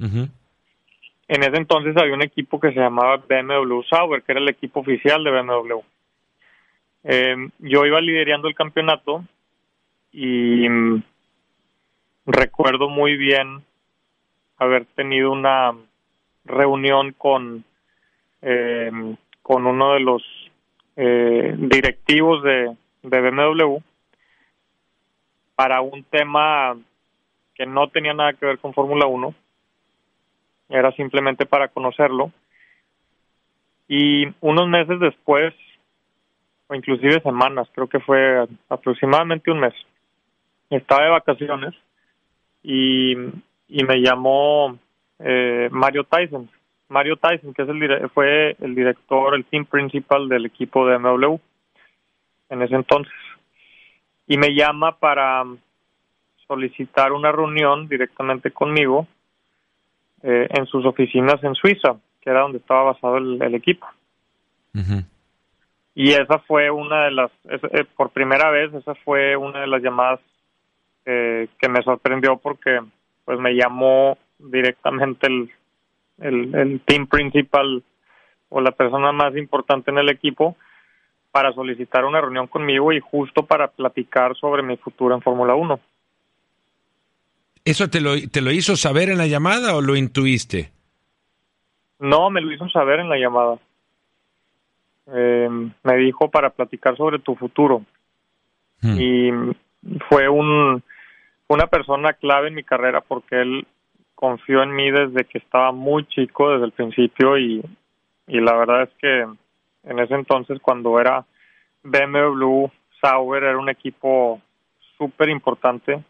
En 0.00 1.42
ese 1.44 1.56
entonces 1.56 1.96
había 1.96 2.14
un 2.14 2.22
equipo 2.22 2.58
que 2.58 2.72
se 2.72 2.80
llamaba 2.80 3.18
BMW 3.18 3.82
Sauber, 3.88 4.22
que 4.22 4.32
era 4.32 4.40
el 4.40 4.48
equipo 4.48 4.80
oficial 4.80 5.22
de 5.22 5.30
BMW. 5.30 5.80
Eh, 7.04 7.36
yo 7.60 7.86
iba 7.86 8.00
liderando 8.00 8.48
el 8.48 8.54
campeonato 8.54 9.24
y 10.12 10.68
mm, 10.68 11.02
recuerdo 12.26 12.88
muy 12.88 13.16
bien 13.16 13.62
haber 14.58 14.84
tenido 14.86 15.30
una 15.30 15.72
reunión 16.44 17.12
con 17.12 17.64
eh, 18.42 18.90
con 19.42 19.66
uno 19.66 19.94
de 19.94 20.00
los 20.00 20.22
eh, 20.96 21.54
directivos 21.58 22.42
de, 22.42 22.76
de 23.02 23.20
BMW 23.20 23.78
para 25.54 25.80
un 25.80 26.04
tema 26.04 26.76
que 27.54 27.66
no 27.66 27.88
tenía 27.88 28.14
nada 28.14 28.32
que 28.32 28.46
ver 28.46 28.58
con 28.58 28.74
Fórmula 28.74 29.06
1 29.06 29.34
era 30.70 30.92
simplemente 30.92 31.44
para 31.46 31.68
conocerlo 31.68 32.32
y 33.88 34.24
unos 34.40 34.68
meses 34.68 35.00
después 35.00 35.52
o 36.68 36.74
inclusive 36.76 37.20
semanas, 37.22 37.68
creo 37.74 37.88
que 37.88 37.98
fue 37.98 38.46
aproximadamente 38.68 39.50
un 39.50 39.58
mes. 39.58 39.74
Estaba 40.70 41.02
de 41.02 41.10
vacaciones 41.10 41.74
y, 42.62 43.16
y 43.66 43.84
me 43.84 44.00
llamó 44.00 44.78
eh, 45.18 45.68
Mario 45.72 46.04
Tyson. 46.04 46.48
Mario 46.88 47.16
Tyson, 47.16 47.52
que 47.52 47.62
es 47.62 47.68
el 47.68 48.10
fue 48.10 48.56
el 48.60 48.76
director, 48.76 49.34
el 49.34 49.44
team 49.44 49.64
principal 49.64 50.28
del 50.28 50.46
equipo 50.46 50.86
de 50.86 50.98
MW 50.98 51.40
en 52.50 52.62
ese 52.62 52.76
entonces. 52.76 53.12
Y 54.28 54.36
me 54.36 54.54
llama 54.54 54.96
para 54.98 55.42
solicitar 56.46 57.10
una 57.10 57.32
reunión 57.32 57.88
directamente 57.88 58.52
conmigo 58.52 59.08
eh, 60.22 60.48
en 60.50 60.66
sus 60.66 60.84
oficinas 60.84 61.42
en 61.42 61.54
Suiza, 61.54 61.96
que 62.20 62.30
era 62.30 62.40
donde 62.40 62.58
estaba 62.58 62.92
basado 62.92 63.18
el, 63.18 63.54
equipo 63.54 63.86
y 65.94 66.12
esa 66.12 66.38
fue 66.40 66.70
una 66.70 67.04
de 67.04 67.10
las, 67.10 67.30
eh, 67.44 67.84
por 67.96 68.10
primera 68.10 68.50
vez, 68.50 68.72
esa 68.72 68.94
fue 68.94 69.36
una 69.36 69.60
de 69.60 69.66
las 69.66 69.82
llamadas 69.82 70.20
eh, 71.04 71.48
que 71.58 71.68
me 71.68 71.82
sorprendió 71.82 72.36
porque 72.38 72.80
pues 73.24 73.38
me 73.38 73.54
llamó 73.54 74.16
directamente 74.38 75.26
el, 75.26 75.50
el, 76.18 76.80
team 76.86 77.06
principal 77.06 77.82
o 78.48 78.60
la 78.60 78.70
persona 78.70 79.12
más 79.12 79.36
importante 79.36 79.90
en 79.90 79.98
el 79.98 80.08
equipo 80.08 80.56
para 81.30 81.52
solicitar 81.52 82.04
una 82.04 82.20
reunión 82.20 82.46
conmigo 82.46 82.92
y 82.92 83.00
justo 83.00 83.44
para 83.44 83.68
platicar 83.68 84.34
sobre 84.36 84.62
mi 84.62 84.76
futuro 84.76 85.14
en 85.14 85.22
Fórmula 85.22 85.54
1. 85.54 85.80
¿Eso 87.64 87.88
te 87.88 88.00
lo, 88.00 88.14
te 88.28 88.40
lo 88.40 88.50
hizo 88.52 88.76
saber 88.76 89.10
en 89.10 89.18
la 89.18 89.26
llamada 89.26 89.74
o 89.76 89.80
lo 89.80 89.96
intuiste? 89.96 90.72
No, 91.98 92.30
me 92.30 92.40
lo 92.40 92.52
hizo 92.52 92.68
saber 92.70 93.00
en 93.00 93.08
la 93.08 93.18
llamada 93.18 93.58
eh, 95.12 95.48
me 95.82 95.96
dijo 95.96 96.30
para 96.30 96.50
platicar 96.50 96.96
sobre 96.96 97.18
tu 97.18 97.34
futuro. 97.34 97.82
Hmm. 98.80 98.96
Y 98.98 99.30
fue 100.08 100.28
un, 100.28 100.82
una 101.48 101.66
persona 101.66 102.12
clave 102.14 102.48
en 102.48 102.54
mi 102.54 102.64
carrera 102.64 103.00
porque 103.00 103.40
él 103.40 103.66
confió 104.14 104.62
en 104.62 104.74
mí 104.74 104.90
desde 104.90 105.24
que 105.24 105.38
estaba 105.38 105.72
muy 105.72 106.06
chico, 106.06 106.52
desde 106.52 106.66
el 106.66 106.72
principio, 106.72 107.38
y, 107.38 107.64
y 108.26 108.40
la 108.40 108.54
verdad 108.54 108.82
es 108.82 108.90
que 109.00 109.26
en 109.84 109.98
ese 109.98 110.14
entonces 110.14 110.58
cuando 110.60 111.00
era 111.00 111.24
BMW 111.82 112.66
Sauber 113.00 113.44
era 113.44 113.58
un 113.58 113.70
equipo 113.70 114.40
súper 114.98 115.30
importante, 115.30 116.04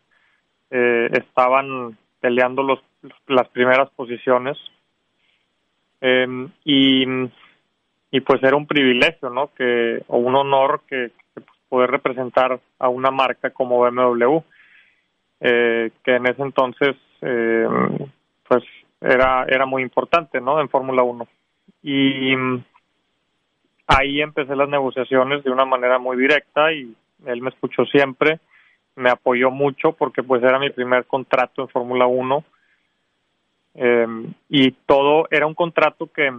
eh, 0.70 1.08
estaban 1.12 1.96
peleando 2.20 2.62
los, 2.62 2.80
las 3.26 3.48
primeras 3.48 3.90
posiciones 3.90 4.56
eh, 6.00 6.48
y 6.64 7.06
y 8.12 8.20
pues 8.20 8.42
era 8.42 8.56
un 8.56 8.66
privilegio, 8.66 9.30
¿no? 9.30 9.50
Que 9.54 10.02
o 10.08 10.18
un 10.18 10.34
honor 10.34 10.82
que, 10.88 11.12
poder 11.68 11.88
representar 11.88 12.58
a 12.80 12.88
una 12.88 13.12
marca 13.12 13.50
como 13.50 13.78
BMW, 13.78 14.38
eh, 15.40 15.92
que 16.02 16.16
en 16.16 16.26
ese 16.26 16.42
entonces 16.42 16.96
eh, 17.22 17.64
pues 18.48 18.64
era 19.00 19.44
era 19.48 19.66
muy 19.66 19.82
importante, 19.82 20.40
¿no? 20.40 20.60
En 20.60 20.68
Fórmula 20.68 21.04
1 21.04 21.28
y 21.84 22.34
ahí 23.86 24.20
empecé 24.20 24.56
las 24.56 24.68
negociaciones 24.68 25.44
de 25.44 25.50
una 25.50 25.64
manera 25.64 25.98
muy 26.00 26.16
directa 26.16 26.72
y 26.72 26.92
él 27.24 27.40
me 27.40 27.50
escuchó 27.50 27.84
siempre, 27.86 28.40
me 28.96 29.10
apoyó 29.10 29.50
mucho 29.50 29.92
porque 29.92 30.22
pues 30.22 30.42
era 30.42 30.58
mi 30.58 30.70
primer 30.70 31.06
contrato 31.06 31.62
en 31.62 31.68
Fórmula 31.68 32.06
1 32.06 32.44
eh, 33.74 34.06
y 34.48 34.72
todo 34.72 35.26
era 35.30 35.46
un 35.46 35.54
contrato 35.54 36.10
que 36.12 36.32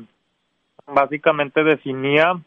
básicamente 0.86 1.64
definía 1.64 2.40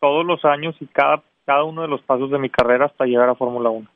todos 0.00 0.24
los 0.24 0.44
años 0.44 0.74
y 0.80 0.86
cada, 0.86 1.22
cada 1.44 1.64
uno 1.64 1.82
de 1.82 1.88
los 1.88 2.02
pasos 2.02 2.30
de 2.30 2.38
mi 2.38 2.50
carrera 2.50 2.86
hasta 2.86 3.04
llegar 3.04 3.28
a 3.28 3.34
Fórmula 3.34 3.70
1. 3.70 3.88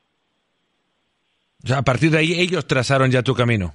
O 1.63 1.67
sea, 1.67 1.77
a 1.79 1.83
partir 1.83 2.11
de 2.11 2.19
ahí 2.19 2.33
ellos 2.33 2.67
trazaron 2.67 3.09
ya 3.09 3.23
tu 3.23 3.33
camino. 3.33 3.73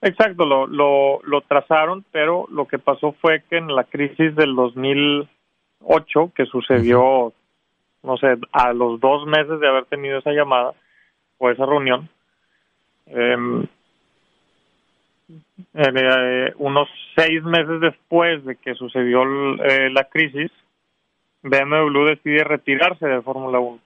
Exacto, 0.00 0.44
lo, 0.44 0.66
lo, 0.66 1.20
lo 1.24 1.40
trazaron, 1.40 2.04
pero 2.12 2.46
lo 2.50 2.68
que 2.68 2.78
pasó 2.78 3.12
fue 3.20 3.42
que 3.48 3.56
en 3.56 3.74
la 3.74 3.84
crisis 3.84 4.34
del 4.36 4.54
2008, 4.54 6.32
que 6.36 6.46
sucedió, 6.46 7.32
no 8.02 8.16
sé, 8.16 8.36
a 8.52 8.72
los 8.72 9.00
dos 9.00 9.26
meses 9.26 9.60
de 9.60 9.68
haber 9.68 9.84
tenido 9.86 10.18
esa 10.18 10.32
llamada 10.32 10.74
o 11.38 11.50
esa 11.50 11.66
reunión, 11.66 12.08
eh, 13.06 13.66
eh, 15.74 16.52
unos 16.56 16.88
seis 17.16 17.42
meses 17.42 17.80
después 17.80 18.44
de 18.44 18.56
que 18.56 18.74
sucedió 18.74 19.22
eh, 19.62 19.90
la 19.90 20.04
crisis, 20.04 20.50
BMW 21.42 22.04
decide 22.04 22.44
retirarse 22.44 23.06
de 23.06 23.22
Fórmula 23.22 23.58
1. 23.58 23.78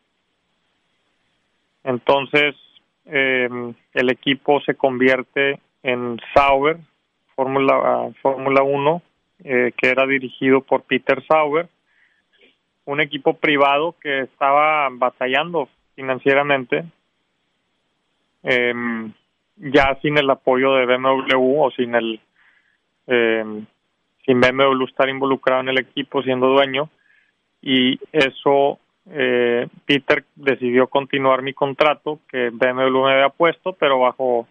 Entonces, 1.85 2.55
em, 3.07 3.75
el 3.93 4.11
equipo 4.11 4.61
se 4.63 4.75
convierte 4.75 5.59
en 5.83 6.21
Sauber, 6.35 6.79
Fórmula 7.35 8.13
Fórmula 8.23 8.63
1 8.63 9.03
eh, 9.45 9.73
que 9.77 9.89
era 9.89 10.07
dirigido 10.07 10.61
por 10.61 10.83
Peter 10.85 11.21
Sauer, 11.27 11.69
un 12.85 13.01
equipo 13.01 13.35
privado 13.35 13.95
que 14.01 14.21
estaba 14.21 14.89
batallando 14.91 15.69
financieramente, 15.95 16.85
em, 18.43 19.13
ya 19.57 19.99
sin 20.03 20.19
el 20.19 20.29
apoyo 20.31 20.75
de 20.75 20.87
BMW 20.87 21.63
o 21.63 21.71
sin 21.71 21.95
el 21.95 22.21
em, 23.07 23.67
sin 24.25 24.41
BMW 24.41 24.85
estar 24.85 25.09
involucrado 25.09 25.63
en 25.63 25.69
el 25.69 25.79
equipo 25.79 26.23
siendo 26.23 26.49
dueño 26.49 26.89
y 27.61 27.99
eso 28.13 28.79
eh, 29.11 29.69
Peter 29.85 30.25
decidió 30.37 30.87
continuar 30.87 31.43
mi 31.43 31.53
contrato 31.53 32.21
que 32.29 32.51
BMW 32.51 33.05
me 33.05 33.13
había 33.13 33.31
puesto, 33.31 33.73
pero 33.73 33.99
bajo, 33.99 34.47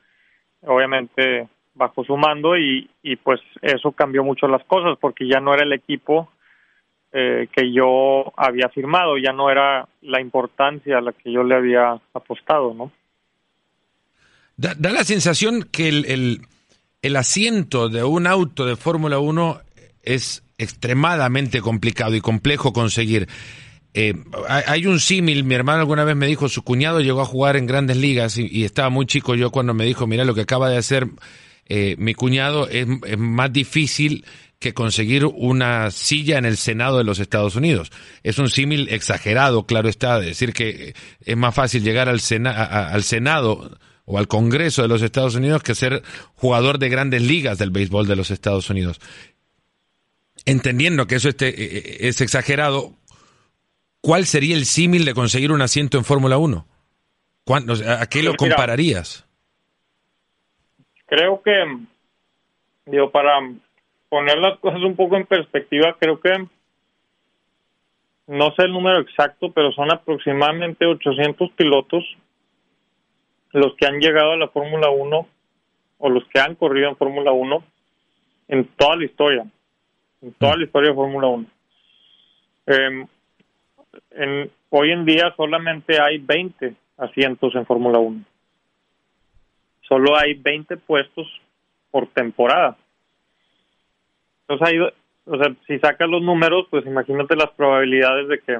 obviamente, 0.65 1.47
bajo 1.73 2.03
su 2.03 2.17
mando 2.17 2.57
y, 2.57 2.89
y 3.01 3.15
pues 3.15 3.39
eso 3.61 3.91
cambió 3.93 4.23
mucho 4.23 4.47
las 4.47 4.63
cosas 4.65 4.97
porque 4.99 5.27
ya 5.27 5.39
no 5.39 5.53
era 5.53 5.63
el 5.63 5.73
equipo 5.73 6.29
eh, 7.13 7.47
que 7.53 7.73
yo 7.73 8.31
había 8.37 8.69
firmado, 8.69 9.17
ya 9.17 9.33
no 9.33 9.49
era 9.49 9.87
la 10.01 10.21
importancia 10.21 10.97
a 10.97 11.01
la 11.01 11.11
que 11.11 11.31
yo 11.31 11.43
le 11.43 11.55
había 11.55 11.99
apostado, 12.13 12.73
¿no? 12.73 12.91
Da, 14.55 14.75
la 14.77 15.03
sensación 15.03 15.63
que 15.63 15.89
el, 15.89 16.45
el, 17.01 17.15
asiento 17.15 17.89
de 17.89 18.03
un 18.03 18.27
auto 18.27 18.65
de 18.65 18.75
Fórmula 18.75 19.19
1 19.19 19.59
es 20.03 20.43
extremadamente 20.57 21.61
complicado 21.61 22.15
y 22.15 22.21
complejo 22.21 22.71
conseguir. 22.71 23.27
Eh, 23.93 24.13
hay 24.47 24.85
un 24.85 24.99
símil, 24.99 25.43
mi 25.43 25.55
hermano 25.55 25.79
alguna 25.79 26.03
vez 26.03 26.15
me 26.15 26.27
dijo, 26.27 26.47
su 26.47 26.63
cuñado 26.63 27.01
llegó 27.01 27.21
a 27.21 27.25
jugar 27.25 27.57
en 27.57 27.65
grandes 27.65 27.97
ligas 27.97 28.37
y 28.37 28.63
estaba 28.63 28.89
muy 28.89 29.05
chico 29.05 29.35
yo 29.35 29.51
cuando 29.51 29.73
me 29.73 29.83
dijo, 29.83 30.07
mira 30.07 30.23
lo 30.23 30.35
que 30.35 30.41
acaba 30.41 30.69
de 30.69 30.77
hacer 30.77 31.07
eh, 31.73 31.95
mi 31.97 32.13
cuñado 32.13 32.67
es, 32.67 32.85
es, 33.05 33.17
más 33.17 33.53
difícil 33.53 34.25
que 34.59 34.73
conseguir 34.73 35.23
una 35.23 35.89
silla 35.89 36.37
en 36.37 36.43
el 36.43 36.57
Senado 36.57 36.97
de 36.97 37.05
los 37.05 37.19
Estados 37.19 37.55
Unidos. 37.55 37.93
Es 38.23 38.39
un 38.39 38.49
símil 38.49 38.89
exagerado, 38.89 39.65
claro 39.65 39.87
está, 39.87 40.19
decir 40.19 40.51
que 40.51 40.93
es 41.23 41.37
más 41.37 41.55
fácil 41.55 41.81
llegar 41.81 42.09
al, 42.09 42.19
Sena, 42.19 42.51
a, 42.51 42.91
al 42.91 43.03
Senado 43.03 43.71
o 44.03 44.17
al 44.17 44.27
Congreso 44.27 44.81
de 44.81 44.89
los 44.89 45.01
Estados 45.01 45.35
Unidos 45.35 45.63
que 45.63 45.73
ser 45.73 46.03
jugador 46.35 46.77
de 46.77 46.89
grandes 46.89 47.21
ligas 47.21 47.57
del 47.57 47.71
béisbol 47.71 48.05
de 48.05 48.17
los 48.17 48.31
Estados 48.31 48.69
Unidos. 48.69 48.99
Entendiendo 50.43 51.07
que 51.07 51.15
eso 51.15 51.29
este, 51.29 52.05
es 52.05 52.19
exagerado, 52.19 52.97
¿cuál 54.01 54.25
sería 54.25 54.57
el 54.57 54.65
símil 54.65 55.05
de 55.05 55.13
conseguir 55.13 55.53
un 55.53 55.61
asiento 55.61 55.97
en 55.97 56.03
Fórmula 56.03 56.37
1? 56.37 56.67
¿A 57.97 58.05
qué 58.07 58.23
lo 58.23 58.35
compararías? 58.35 59.23
Creo 61.11 61.41
que, 61.41 61.51
digo, 62.85 63.11
para 63.11 63.37
poner 64.07 64.37
las 64.37 64.57
cosas 64.59 64.81
un 64.81 64.95
poco 64.95 65.17
en 65.17 65.25
perspectiva, 65.25 65.97
creo 65.99 66.21
que, 66.21 66.31
no 68.27 68.51
sé 68.55 68.63
el 68.63 68.71
número 68.71 69.01
exacto, 69.01 69.51
pero 69.51 69.73
son 69.73 69.91
aproximadamente 69.91 70.85
800 70.85 71.51
pilotos 71.51 72.05
los 73.51 73.75
que 73.75 73.87
han 73.87 73.99
llegado 73.99 74.31
a 74.31 74.37
la 74.37 74.47
Fórmula 74.47 74.89
1 74.89 75.27
o 75.97 76.09
los 76.09 76.23
que 76.29 76.39
han 76.39 76.55
corrido 76.55 76.87
en 76.87 76.95
Fórmula 76.95 77.33
1 77.33 77.61
en 78.47 78.67
toda 78.77 78.95
la 78.95 79.03
historia, 79.03 79.45
en 80.21 80.33
toda 80.35 80.55
la 80.55 80.63
historia 80.63 80.91
de 80.91 80.95
Fórmula 80.95 81.27
1. 81.27 81.45
Eh, 82.67 83.05
en, 84.11 84.51
hoy 84.69 84.91
en 84.91 85.03
día 85.03 85.33
solamente 85.35 85.99
hay 85.99 86.19
20 86.19 86.73
asientos 86.99 87.53
en 87.55 87.65
Fórmula 87.65 87.99
1. 87.99 88.30
Solo 89.91 90.17
hay 90.17 90.35
20 90.35 90.77
puestos 90.77 91.27
por 91.91 92.07
temporada. 92.07 92.77
Entonces, 94.47 94.67
hay, 94.69 94.79
o 94.79 95.37
sea, 95.37 95.53
si 95.67 95.79
sacas 95.79 96.07
los 96.07 96.21
números, 96.21 96.65
pues 96.69 96.85
imagínate 96.85 97.35
las 97.35 97.49
probabilidades 97.57 98.29
de 98.29 98.39
que 98.39 98.57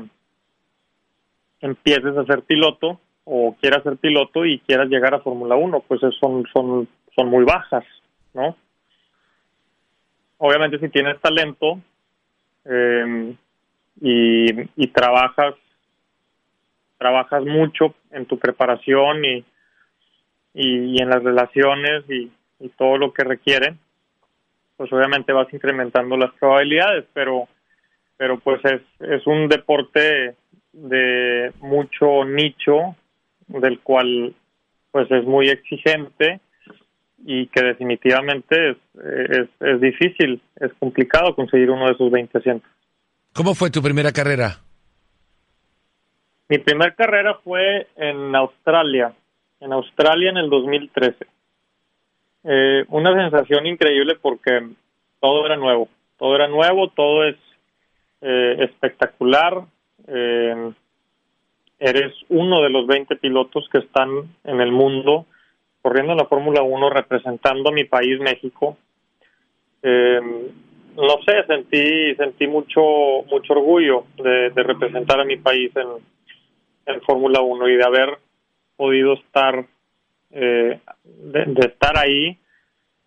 empieces 1.61 2.17
a 2.17 2.25
ser 2.25 2.41
piloto 2.41 2.99
o 3.23 3.55
quieras 3.61 3.81
ser 3.83 3.95
piloto 3.95 4.45
y 4.45 4.59
quieras 4.59 4.89
llegar 4.89 5.13
a 5.13 5.21
Fórmula 5.21 5.55
1, 5.55 5.79
pues 5.87 6.01
son, 6.19 6.45
son, 6.51 6.89
son 7.15 7.29
muy 7.29 7.45
bajas, 7.45 7.85
¿no? 8.33 8.57
Obviamente 10.37 10.79
si 10.79 10.89
tienes 10.89 11.17
talento 11.21 11.79
eh, 12.65 13.37
y, 14.01 14.83
y 14.83 14.87
trabajas 14.87 15.55
trabajas 16.97 17.45
mucho 17.45 17.95
en 18.11 18.25
tu 18.25 18.37
preparación 18.37 19.23
y, 19.23 19.45
y, 20.53 20.95
y 20.95 21.01
en 21.01 21.09
las 21.09 21.23
relaciones 21.23 22.03
y, 22.09 22.31
y, 22.59 22.69
todo 22.69 22.97
lo 22.97 23.13
que 23.13 23.23
requiere, 23.23 23.75
pues 24.77 24.91
obviamente 24.91 25.33
vas 25.33 25.51
incrementando 25.53 26.17
las 26.17 26.31
probabilidades, 26.33 27.05
pero 27.13 27.47
pero 28.17 28.39
pues 28.39 28.63
es, 28.65 28.81
es 28.99 29.25
un 29.25 29.47
deporte 29.47 30.35
de 30.73 31.51
mucho 31.59 32.23
nicho 32.23 32.95
del 33.47 33.79
cual 33.79 34.35
pues 34.91 35.09
es 35.09 35.25
muy 35.25 35.49
exigente 35.49 36.39
y 37.25 37.47
que 37.47 37.63
definitivamente 37.63 38.71
es, 38.71 38.77
es, 38.95 39.49
es 39.59 39.81
difícil, 39.81 40.41
es 40.57 40.71
complicado 40.79 41.35
conseguir 41.35 41.71
uno 41.71 41.87
de 41.87 41.93
esos 41.93 42.11
20 42.11 42.37
asientos. 42.37 42.69
¿Cómo 43.33 43.55
fue 43.55 43.71
tu 43.71 43.81
primera 43.81 44.11
carrera? 44.11 44.59
Mi 46.49 46.57
primera 46.57 46.93
carrera 46.93 47.39
fue 47.43 47.87
en 47.95 48.35
Australia, 48.35 49.13
en 49.61 49.73
Australia 49.73 50.31
en 50.31 50.37
el 50.37 50.49
2013. 50.49 51.25
Eh, 52.43 52.85
una 52.89 53.13
sensación 53.13 53.67
increíble 53.67 54.17
porque 54.21 54.67
todo 55.19 55.45
era 55.45 55.55
nuevo, 55.55 55.87
todo 56.17 56.35
era 56.35 56.47
nuevo, 56.47 56.89
todo 56.89 57.23
es 57.23 57.37
eh, 58.21 58.57
espectacular. 58.59 59.61
Eh, 60.07 60.71
eres 61.79 62.13
uno 62.29 62.61
de 62.61 62.69
los 62.69 62.85
20 62.87 63.15
pilotos 63.15 63.67
que 63.71 63.79
están 63.79 64.09
en 64.43 64.61
el 64.61 64.71
mundo 64.71 65.25
corriendo 65.81 66.11
en 66.11 66.19
la 66.19 66.25
Fórmula 66.25 66.61
1 66.61 66.89
representando 66.89 67.69
a 67.69 67.73
mi 67.73 67.85
país, 67.85 68.19
México. 68.19 68.77
Eh, 69.81 70.19
no 70.95 71.17
sé, 71.25 71.43
sentí 71.47 72.13
sentí 72.15 72.47
mucho 72.47 72.81
mucho 73.31 73.53
orgullo 73.53 74.05
de, 74.17 74.51
de 74.51 74.63
representar 74.63 75.19
a 75.19 75.25
mi 75.25 75.37
país 75.37 75.71
en, 75.75 75.87
en 76.85 77.01
Fórmula 77.01 77.41
1 77.41 77.69
y 77.69 77.77
de 77.77 77.83
haber 77.83 78.17
podido 78.81 79.13
estar 79.13 79.63
eh, 80.31 80.79
de, 81.03 81.45
de, 81.45 81.67
estar 81.67 81.99
ahí 81.99 82.35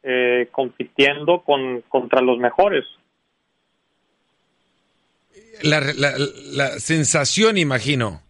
eh, 0.04 0.46
compitiendo 0.52 1.40
con 1.40 1.80
contra 1.88 2.20
los 2.20 2.38
mejores. 2.38 2.84
La, 5.64 5.80
la, 5.80 6.12
la 6.52 6.68
sensación, 6.78 7.58
imagino, 7.58 8.20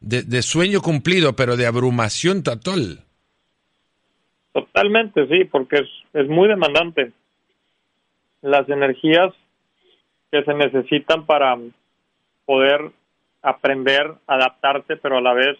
de, 0.00 0.22
de, 0.22 0.42
sueño 0.42 0.82
cumplido, 0.82 1.34
pero 1.34 1.56
de 1.56 1.64
abrumación 1.66 2.42
total. 2.42 2.98
Totalmente, 4.52 5.26
sí, 5.28 5.46
porque 5.46 5.76
es, 5.76 5.88
es 6.12 6.28
muy 6.28 6.46
demandante 6.46 7.12
las 8.42 8.68
energías 8.68 9.32
que 10.30 10.44
se 10.44 10.52
necesitan 10.52 11.24
para 11.24 11.56
poder 12.44 12.90
aprender, 13.40 14.12
adaptarte, 14.26 14.98
pero 14.98 15.16
a 15.16 15.22
la 15.22 15.32
vez 15.32 15.56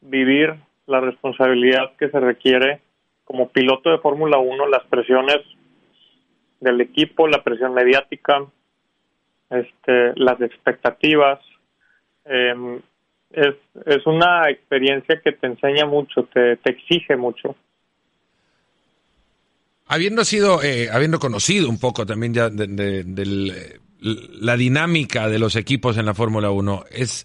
vivir 0.00 0.54
la 0.86 1.00
responsabilidad 1.00 1.92
que 1.98 2.08
se 2.08 2.20
requiere 2.20 2.80
como 3.24 3.50
piloto 3.50 3.90
de 3.90 3.98
Fórmula 3.98 4.38
1, 4.38 4.68
las 4.68 4.84
presiones 4.86 5.38
del 6.60 6.80
equipo, 6.80 7.28
la 7.28 7.42
presión 7.42 7.74
mediática, 7.74 8.44
este, 9.50 10.12
las 10.16 10.40
expectativas. 10.40 11.40
Eh, 12.24 12.80
es, 13.30 13.54
es 13.86 14.06
una 14.06 14.48
experiencia 14.48 15.20
que 15.22 15.32
te 15.32 15.46
enseña 15.46 15.84
mucho, 15.84 16.24
te, 16.32 16.56
te 16.56 16.70
exige 16.70 17.16
mucho. 17.16 17.54
Habiendo 19.86 20.24
sido, 20.24 20.62
eh, 20.62 20.88
habiendo 20.92 21.18
conocido 21.18 21.68
un 21.68 21.78
poco 21.78 22.04
también 22.04 22.34
ya 22.34 22.50
de, 22.50 22.66
de, 23.04 23.80
la 24.00 24.56
dinámica 24.56 25.28
de 25.28 25.38
los 25.38 25.56
equipos 25.56 25.96
en 25.96 26.06
la 26.06 26.14
Fórmula 26.14 26.50
1, 26.50 26.84
es, 26.90 27.24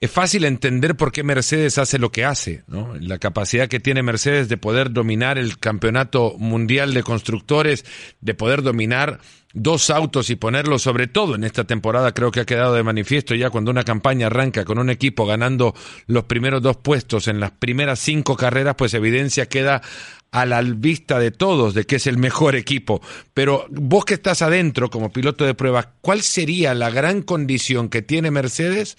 es 0.00 0.10
fácil 0.12 0.44
entender 0.44 0.96
por 0.96 1.10
qué 1.10 1.24
Mercedes 1.24 1.76
hace 1.76 1.98
lo 1.98 2.12
que 2.12 2.24
hace, 2.24 2.62
¿no? 2.68 2.94
La 3.00 3.18
capacidad 3.18 3.66
que 3.66 3.80
tiene 3.80 4.04
Mercedes 4.04 4.48
de 4.48 4.56
poder 4.56 4.92
dominar 4.92 5.38
el 5.38 5.58
campeonato 5.58 6.34
mundial 6.38 6.94
de 6.94 7.02
constructores, 7.02 7.84
de 8.20 8.34
poder 8.34 8.62
dominar 8.62 9.18
dos 9.54 9.90
autos 9.90 10.30
y 10.30 10.36
ponerlos 10.36 10.82
sobre 10.82 11.08
todo 11.08 11.34
en 11.34 11.42
esta 11.42 11.64
temporada 11.64 12.12
creo 12.12 12.30
que 12.30 12.40
ha 12.40 12.44
quedado 12.44 12.74
de 12.74 12.82
manifiesto 12.82 13.34
ya 13.34 13.50
cuando 13.50 13.70
una 13.70 13.82
campaña 13.82 14.26
arranca 14.26 14.64
con 14.64 14.78
un 14.78 14.90
equipo 14.90 15.26
ganando 15.26 15.74
los 16.06 16.24
primeros 16.24 16.62
dos 16.62 16.76
puestos 16.76 17.26
en 17.26 17.40
las 17.40 17.50
primeras 17.52 17.98
cinco 17.98 18.36
carreras, 18.36 18.76
pues 18.76 18.94
evidencia 18.94 19.46
queda 19.46 19.82
a 20.30 20.46
la 20.46 20.60
vista 20.62 21.18
de 21.18 21.32
todos 21.32 21.74
de 21.74 21.86
que 21.86 21.96
es 21.96 22.06
el 22.06 22.18
mejor 22.18 22.54
equipo. 22.54 23.00
Pero 23.34 23.66
vos 23.70 24.04
que 24.04 24.14
estás 24.14 24.42
adentro 24.42 24.90
como 24.90 25.10
piloto 25.10 25.44
de 25.44 25.54
pruebas, 25.54 25.88
¿cuál 26.02 26.22
sería 26.22 26.72
la 26.74 26.90
gran 26.90 27.22
condición 27.22 27.88
que 27.88 28.02
tiene 28.02 28.30
Mercedes 28.30 28.96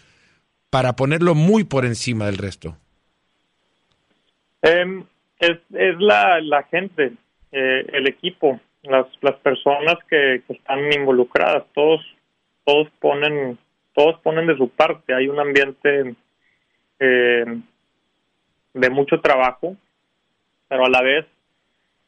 para 0.69 0.93
ponerlo 0.95 1.35
muy 1.35 1.63
por 1.63 1.85
encima 1.85 2.25
del 2.25 2.37
resto? 2.37 2.75
Eh, 4.61 5.03
es, 5.39 5.59
la, 5.99 6.39
la, 6.41 6.63
gente, 6.63 7.13
eh, 7.51 7.85
el 7.93 8.07
equipo. 8.07 8.59
las, 8.83 9.07
las 9.21 9.35
personas 9.37 9.95
que, 10.09 10.41
están 10.47 10.91
involucradas, 10.93 11.63
todos, 11.73 12.01
todos 12.65 12.87
ponen, 12.99 13.57
todos 13.93 14.19
ponen 14.21 14.47
de 14.47 14.57
su 14.57 14.69
parte, 14.69 15.13
hay 15.13 15.27
un 15.27 15.39
ambiente 15.39 16.15
eh, 16.99 17.45
de 18.73 18.89
mucho 18.89 19.19
trabajo, 19.21 19.75
pero 20.67 20.85
a 20.85 20.89
la 20.89 21.01
vez 21.01 21.25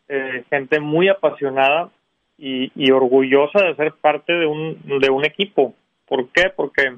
eh, 0.08 0.44
gente 0.50 0.80
muy 0.80 1.08
apasionada 1.08 1.90
y, 2.38 2.72
y, 2.76 2.92
orgullosa 2.92 3.64
de 3.64 3.76
ser 3.76 3.94
parte 3.94 4.34
de 4.34 4.46
un, 4.46 5.00
de 5.00 5.10
un 5.10 5.26
equipo. 5.26 5.74
¿Por 6.06 6.30
qué? 6.30 6.50
Porque 6.50 6.98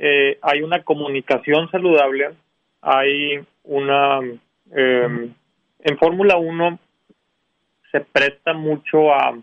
eh, 0.00 0.38
hay 0.42 0.62
una 0.62 0.84
comunicación 0.84 1.70
saludable, 1.70 2.30
hay 2.80 3.44
una... 3.64 4.20
Eh, 4.70 5.30
en 5.80 5.98
Fórmula 5.98 6.36
1 6.36 6.78
se 7.90 8.00
presta 8.00 8.52
mucho 8.52 9.12
a, 9.12 9.36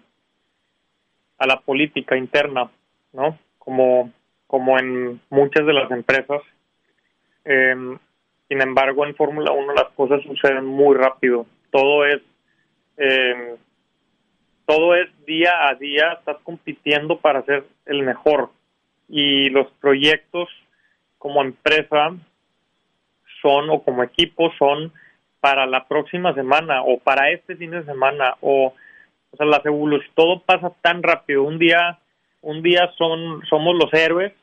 a 1.38 1.48
la 1.48 1.60
política 1.60 2.15
interna, 2.15 2.70
¿no? 3.13 3.38
Como, 3.58 4.12
como 4.48 4.80
en 4.80 5.20
muchas 5.30 5.65
de 5.65 5.74
las 5.74 5.91
empresas. 5.91 6.41
Em, 7.44 7.98
sin 8.48 8.62
embargo, 8.62 9.06
en 9.06 9.15
Fórmula 9.15 9.52
1 9.52 9.74
las 9.74 9.89
cosas 9.96 10.22
suceden 10.24 10.65
muy 10.65 10.96
rápido. 10.96 11.46
Todo 11.72 12.06
es 12.06 12.22
eh, 12.98 13.58
todo 14.65 14.96
es 14.96 15.10
día 15.26 15.68
a 15.68 15.76
día, 15.76 16.13
estás 16.13 16.38
compitiendo 16.44 17.20
para 17.20 17.44
ser 17.44 17.65
el 17.86 18.04
mejor. 18.04 18.50
Y 19.08 19.50
los 19.50 19.68
proyectos 19.82 20.50
como 21.18 21.41
empresa 21.41 22.15
son, 23.41 23.70
o 23.70 23.84
como 23.84 24.04
equipo, 24.04 24.52
son 24.58 24.91
para 25.39 25.65
la 25.65 25.88
próxima 25.88 26.34
semana, 26.34 26.82
o 26.84 26.98
para 27.00 27.30
este 27.30 27.56
fin 27.56 27.72
de 27.72 27.84
semana, 27.84 28.36
o, 28.41 28.74
o 29.32 29.38
sea, 29.38 29.46
las 29.46 29.65
evoluciones, 29.65 30.12
todo 30.15 30.39
pasa 30.39 30.72
tan 30.82 31.04
rápido. 31.04 31.44
Un 31.44 31.60
día, 31.60 32.00
un 32.41 32.63
día 32.63 32.91
son, 32.98 33.46
somos 33.48 33.76
los 33.76 33.94
héroes, 33.94 34.34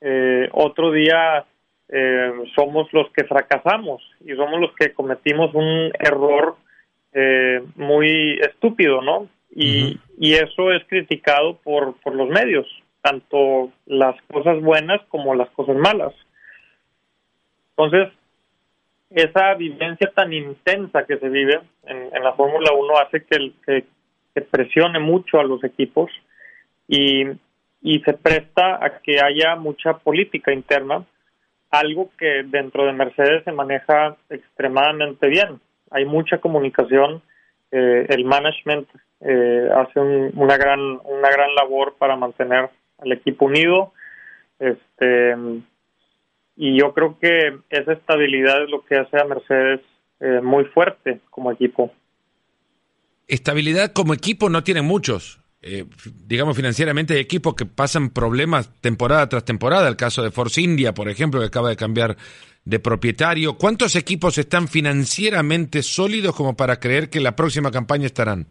eh, 0.00 0.48
otro 0.52 0.90
día 0.90 1.44
eh, 1.88 2.32
somos 2.54 2.92
los 2.92 3.10
que 3.12 3.24
fracasamos 3.24 4.02
y 4.24 4.34
somos 4.34 4.58
los 4.58 4.72
que 4.74 4.92
cometimos 4.92 5.54
un 5.54 5.92
error 5.98 6.56
eh, 7.12 7.62
muy 7.76 8.38
estúpido, 8.40 9.02
¿no? 9.02 9.28
Y, 9.54 10.00
y 10.18 10.32
eso 10.32 10.72
es 10.72 10.82
criticado 10.86 11.58
por, 11.58 11.94
por 12.00 12.14
los 12.14 12.30
medios, 12.30 12.66
tanto 13.02 13.70
las 13.86 14.16
cosas 14.32 14.60
buenas 14.62 15.00
como 15.08 15.34
las 15.34 15.50
cosas 15.50 15.76
malas. 15.76 16.14
Entonces, 17.76 18.12
esa 19.10 19.54
vivencia 19.54 20.10
tan 20.14 20.32
intensa 20.32 21.04
que 21.04 21.18
se 21.18 21.28
vive 21.28 21.60
en, 21.84 22.22
la 22.22 22.32
Fórmula 22.32 22.72
1 22.72 22.98
hace 22.98 23.24
que, 23.24 23.52
que, 23.66 24.40
presione 24.50 24.98
mucho 24.98 25.38
a 25.38 25.44
los 25.44 25.62
equipos 25.62 26.10
y, 26.88 27.24
y 27.82 28.00
se 28.00 28.14
presta 28.14 28.82
a 28.82 29.00
que 29.00 29.20
haya 29.20 29.56
mucha 29.56 29.98
política 29.98 30.52
interna, 30.52 31.04
algo 31.70 32.10
que 32.18 32.44
dentro 32.44 32.86
de 32.86 32.92
Mercedes 32.92 33.44
se 33.44 33.52
maneja 33.52 34.16
extremadamente 34.30 35.26
bien. 35.28 35.60
Hay 35.90 36.06
mucha 36.06 36.38
comunicación, 36.38 37.22
eh, 37.70 38.06
el 38.08 38.24
management 38.24 38.88
eh, 39.20 39.68
hace 39.74 40.00
una 40.00 40.56
gran 40.56 40.80
una 40.80 41.30
gran 41.30 41.54
labor 41.54 41.94
para 41.98 42.16
mantener 42.16 42.70
al 43.02 43.12
equipo 43.12 43.46
unido. 43.46 43.92
Este 44.58 45.34
y 46.56 46.78
yo 46.78 46.92
creo 46.92 47.18
que 47.18 47.58
esa 47.70 47.92
estabilidad 47.92 48.64
es 48.64 48.70
lo 48.70 48.84
que 48.84 48.96
hace 48.96 49.18
a 49.18 49.24
Mercedes 49.24 49.80
eh, 50.20 50.40
muy 50.42 50.64
fuerte 50.66 51.20
como 51.30 51.50
equipo. 51.50 51.92
Estabilidad 53.26 53.92
como 53.92 54.14
equipo 54.14 54.48
no 54.48 54.62
tiene 54.62 54.82
muchos. 54.82 55.40
Eh, 55.62 55.84
digamos 56.26 56.56
financieramente 56.56 57.14
hay 57.14 57.20
equipos 57.20 57.54
que 57.54 57.66
pasan 57.66 58.10
problemas 58.10 58.72
temporada 58.80 59.28
tras 59.28 59.44
temporada. 59.44 59.88
El 59.88 59.96
caso 59.96 60.22
de 60.22 60.30
Force 60.30 60.60
India 60.60 60.92
por 60.92 61.08
ejemplo 61.08 61.40
que 61.40 61.46
acaba 61.46 61.70
de 61.70 61.76
cambiar 61.76 62.16
de 62.64 62.78
propietario. 62.78 63.56
Cuántos 63.56 63.96
equipos 63.96 64.38
están 64.38 64.68
financieramente 64.68 65.82
sólidos 65.82 66.36
como 66.36 66.56
para 66.56 66.78
creer 66.78 67.10
que 67.10 67.20
la 67.20 67.34
próxima 67.34 67.70
campaña 67.70 68.06
estarán 68.06 68.46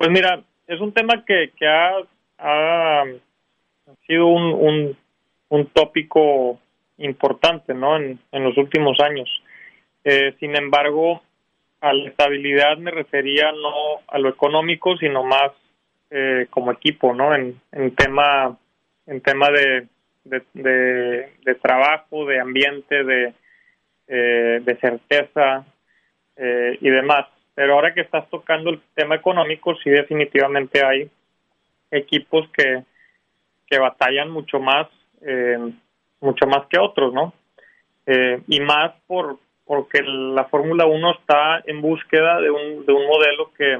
pues 0.00 0.12
mira, 0.12 0.42
es 0.66 0.80
un 0.80 0.94
tema 0.94 1.22
que, 1.26 1.52
que 1.58 1.66
ha, 1.66 1.90
ha 2.40 3.04
sido 4.06 4.26
un, 4.26 4.96
un, 5.48 5.66
tópico 5.66 6.58
importante 6.98 7.74
¿no? 7.74 7.96
en, 7.96 8.18
en 8.32 8.44
los 8.44 8.56
últimos 8.56 8.98
años. 9.00 9.28
Eh, 10.04 10.34
sin 10.40 10.56
embargo, 10.56 11.22
a 11.80 11.92
la 11.92 12.08
estabilidad 12.08 12.78
me 12.78 12.90
refería 12.90 13.52
no 13.52 14.00
a 14.08 14.18
lo 14.18 14.28
económico, 14.28 14.96
sino 14.96 15.24
más 15.24 15.52
eh, 16.10 16.46
como 16.50 16.72
equipo, 16.72 17.14
¿no? 17.14 17.34
En, 17.34 17.60
en 17.72 17.94
tema 17.94 18.56
en 19.06 19.20
tema 19.22 19.48
de, 19.50 19.86
de, 20.24 20.42
de, 21.44 21.54
trabajo, 21.56 22.26
de 22.26 22.38
ambiente, 22.38 23.02
de, 23.02 23.34
eh, 24.06 24.60
de 24.62 24.76
certeza 24.76 25.64
y 26.80 26.88
demás. 26.88 27.26
Pero 27.54 27.74
ahora 27.74 27.92
que 27.92 28.00
estás 28.00 28.26
tocando 28.30 28.70
el 28.70 28.80
tema 28.94 29.16
económico, 29.16 29.74
sí 29.76 29.90
definitivamente 29.90 30.82
hay 30.82 31.10
equipos 31.90 32.48
que, 32.50 32.84
que 33.66 33.78
batallan 33.78 34.30
mucho 34.30 34.58
más, 34.60 34.88
eh, 35.22 35.72
mucho 36.20 36.46
más 36.46 36.66
que 36.68 36.78
otros, 36.78 37.12
¿no? 37.12 37.32
Eh, 38.06 38.42
y 38.48 38.60
más 38.60 38.92
por 39.06 39.38
porque 39.64 40.02
la 40.02 40.46
Fórmula 40.46 40.84
1 40.84 41.12
está 41.12 41.62
en 41.64 41.80
búsqueda 41.80 42.40
de 42.40 42.50
un, 42.50 42.84
de 42.84 42.92
un 42.92 43.06
modelo 43.06 43.52
que, 43.56 43.78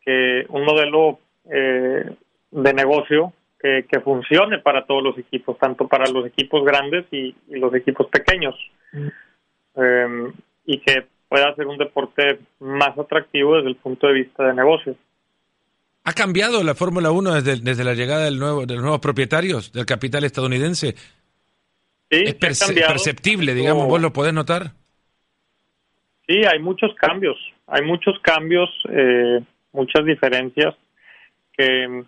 que 0.00 0.46
un 0.48 0.64
modelo 0.64 1.18
eh, 1.50 2.16
de 2.50 2.72
negocio 2.72 3.34
que, 3.60 3.84
que, 3.86 4.00
funcione 4.00 4.58
para 4.60 4.86
todos 4.86 5.02
los 5.02 5.18
equipos, 5.18 5.58
tanto 5.58 5.86
para 5.86 6.10
los 6.10 6.24
equipos 6.24 6.64
grandes 6.64 7.04
y, 7.10 7.34
los 7.50 7.74
equipos 7.74 8.06
pequeños. 8.06 8.54
Mm. 8.92 10.28
y 10.64 10.78
que 10.78 11.04
pueda 11.28 11.54
ser 11.54 11.66
un 11.66 11.76
deporte 11.76 12.38
más 12.60 12.96
atractivo 12.98 13.56
desde 13.56 13.68
el 13.68 13.76
punto 13.76 14.06
de 14.06 14.14
vista 14.14 14.46
de 14.46 14.54
negocio. 14.54 14.96
¿Ha 16.06 16.12
cambiado 16.12 16.62
la 16.62 16.74
Fórmula 16.74 17.10
1 17.10 17.34
desde, 17.34 17.56
desde 17.60 17.84
la 17.84 17.94
llegada 17.94 18.24
del 18.24 18.38
nuevo, 18.38 18.64
de 18.64 18.74
los 18.74 18.82
nuevos 18.82 19.00
propietarios 19.00 19.72
del 19.72 19.84
capital 19.84 20.24
estadounidense? 20.24 20.94
Sí, 22.08 22.22
es 22.24 22.34
perceptible, 22.34 23.52
digamos, 23.54 23.88
¿vos 23.88 24.00
lo 24.00 24.12
podés 24.12 24.32
notar? 24.32 24.70
Sí, 26.26 26.44
hay 26.44 26.60
muchos 26.60 26.94
cambios, 26.94 27.36
hay 27.66 27.82
muchos 27.82 28.18
cambios, 28.20 28.70
eh, 28.88 29.40
muchas 29.72 30.04
diferencias 30.04 30.74
que, 31.52 32.04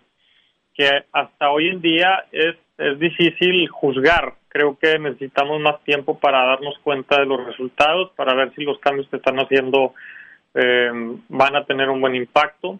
que 0.73 0.89
hasta 1.11 1.51
hoy 1.51 1.67
en 1.67 1.81
día 1.81 2.25
es, 2.31 2.55
es 2.77 2.97
difícil 2.99 3.67
juzgar 3.67 4.39
creo 4.49 4.77
que 4.77 4.99
necesitamos 4.99 5.61
más 5.61 5.81
tiempo 5.83 6.19
para 6.19 6.45
darnos 6.45 6.77
cuenta 6.79 7.19
de 7.19 7.25
los 7.25 7.45
resultados, 7.45 8.11
para 8.15 8.33
ver 8.33 8.53
si 8.55 8.63
los 8.63 8.79
cambios 8.79 9.07
que 9.07 9.17
están 9.17 9.37
haciendo 9.39 9.93
eh, 10.55 10.89
van 11.29 11.55
a 11.55 11.65
tener 11.65 11.89
un 11.89 12.01
buen 12.01 12.15
impacto. 12.15 12.79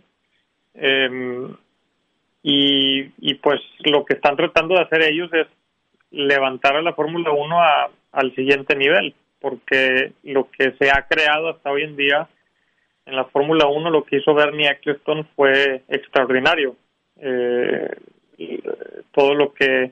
Eh, 0.81 1.47
y, 2.41 3.33
pues 3.35 3.61
lo 3.79 4.05
que 4.05 4.15
están 4.15 4.35
tratando 4.35 4.75
de 4.75 4.81
hacer 4.81 5.01
ellos 5.03 5.29
es 5.33 5.47
levantar 6.11 6.75
a 6.75 6.81
la 6.81 6.93
Fórmula 6.93 7.31
1 7.31 7.57
al 8.11 8.35
siguiente 8.35 8.75
nivel, 8.75 9.13
porque 9.39 10.13
lo 10.23 10.49
que 10.49 10.73
se 10.79 10.89
ha 10.89 11.05
creado 11.07 11.49
hasta 11.49 11.69
hoy 11.69 11.83
en 11.83 11.95
día 11.95 12.27
en 13.05 13.15
la 13.15 13.25
Fórmula 13.25 13.67
1, 13.67 13.89
lo 13.89 14.03
que 14.03 14.17
hizo 14.17 14.33
Bernie 14.33 14.69
Eccleston 14.69 15.27
fue 15.35 15.83
extraordinario. 15.89 16.75
Eh, 17.17 17.95
todo 19.11 19.33
lo 19.33 19.53
que 19.53 19.91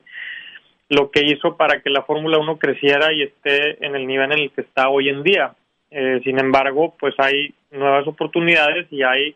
lo 0.88 1.10
que 1.10 1.22
hizo 1.22 1.56
para 1.56 1.82
que 1.82 1.90
la 1.90 2.02
Fórmula 2.02 2.38
1 2.38 2.58
creciera 2.58 3.12
y 3.12 3.22
esté 3.22 3.84
en 3.84 3.94
el 3.94 4.06
nivel 4.06 4.32
en 4.32 4.38
el 4.38 4.50
que 4.52 4.62
está 4.62 4.88
hoy 4.88 5.10
en 5.10 5.22
día. 5.22 5.54
Eh, 5.90 6.20
sin 6.24 6.38
embargo, 6.38 6.94
pues 6.98 7.14
hay 7.18 7.52
nuevas 7.70 8.06
oportunidades 8.06 8.86
y 8.90 9.02
hay 9.02 9.34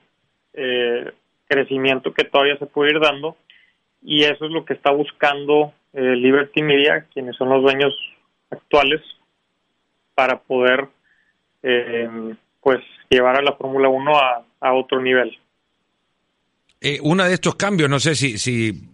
eh, 0.55 1.13
crecimiento 1.53 2.13
que 2.13 2.25
todavía 2.25 2.57
se 2.59 2.67
puede 2.67 2.93
ir 2.93 3.01
dando 3.01 3.37
y 4.03 4.25
eso 4.25 4.47
es 4.47 4.51
lo 4.51 4.65
que 4.65 4.75
está 4.75 4.91
buscando 4.91 5.73
eh, 5.93 6.17
Liberty 6.17 6.63
Media, 6.63 7.07
quienes 7.13 7.37
son 7.37 7.51
los 7.51 7.63
dueños 7.63 7.93
actuales, 8.51 9.01
para 10.15 10.41
poder 10.41 10.89
pues 12.61 12.81
llevar 13.09 13.39
a 13.39 13.43
la 13.43 13.53
Fórmula 13.53 13.89
1 13.89 14.13
a, 14.61 14.73
otro 14.73 15.01
nivel. 15.01 15.39
uno 17.03 17.25
de 17.25 17.35
estos 17.35 17.55
cambios, 17.55 17.89
no 17.89 18.01
sé 18.01 18.17
si, 18.17 18.37
si 18.37 18.93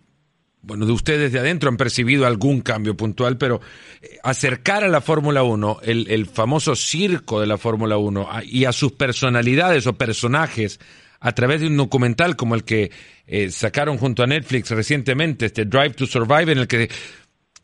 bueno, 0.69 0.85
de 0.85 0.93
ustedes 0.93 1.33
de 1.33 1.39
adentro 1.39 1.71
han 1.71 1.77
percibido 1.77 2.27
algún 2.27 2.61
cambio 2.61 2.97
puntual, 2.97 3.39
pero 3.39 3.61
eh, 4.03 4.19
acercar 4.23 4.85
a 4.85 4.89
la 4.89 5.01
Fórmula 5.01 5.43
1, 5.43 5.79
el, 5.83 6.27
famoso 6.27 6.77
circo 6.77 7.41
de 7.41 7.47
la 7.47 7.57
Fórmula 7.57 7.97
1 7.97 8.29
y 8.45 8.67
a 8.67 8.73
sus 8.73 8.93
personalidades 8.93 9.87
o 9.87 9.95
personajes 9.95 10.79
a 11.21 11.33
través 11.33 11.61
de 11.61 11.67
un 11.67 11.77
documental 11.77 12.37
como 12.37 12.55
el 12.55 12.65
que 12.65 12.91
eh, 13.27 13.51
sacaron 13.51 13.99
junto 13.99 14.23
a 14.23 14.27
Netflix 14.27 14.71
recientemente, 14.71 15.47
este 15.47 15.65
Drive 15.65 15.91
to 15.91 16.07
Survive, 16.07 16.53
en 16.53 16.59
el 16.59 16.69
que 16.69 16.89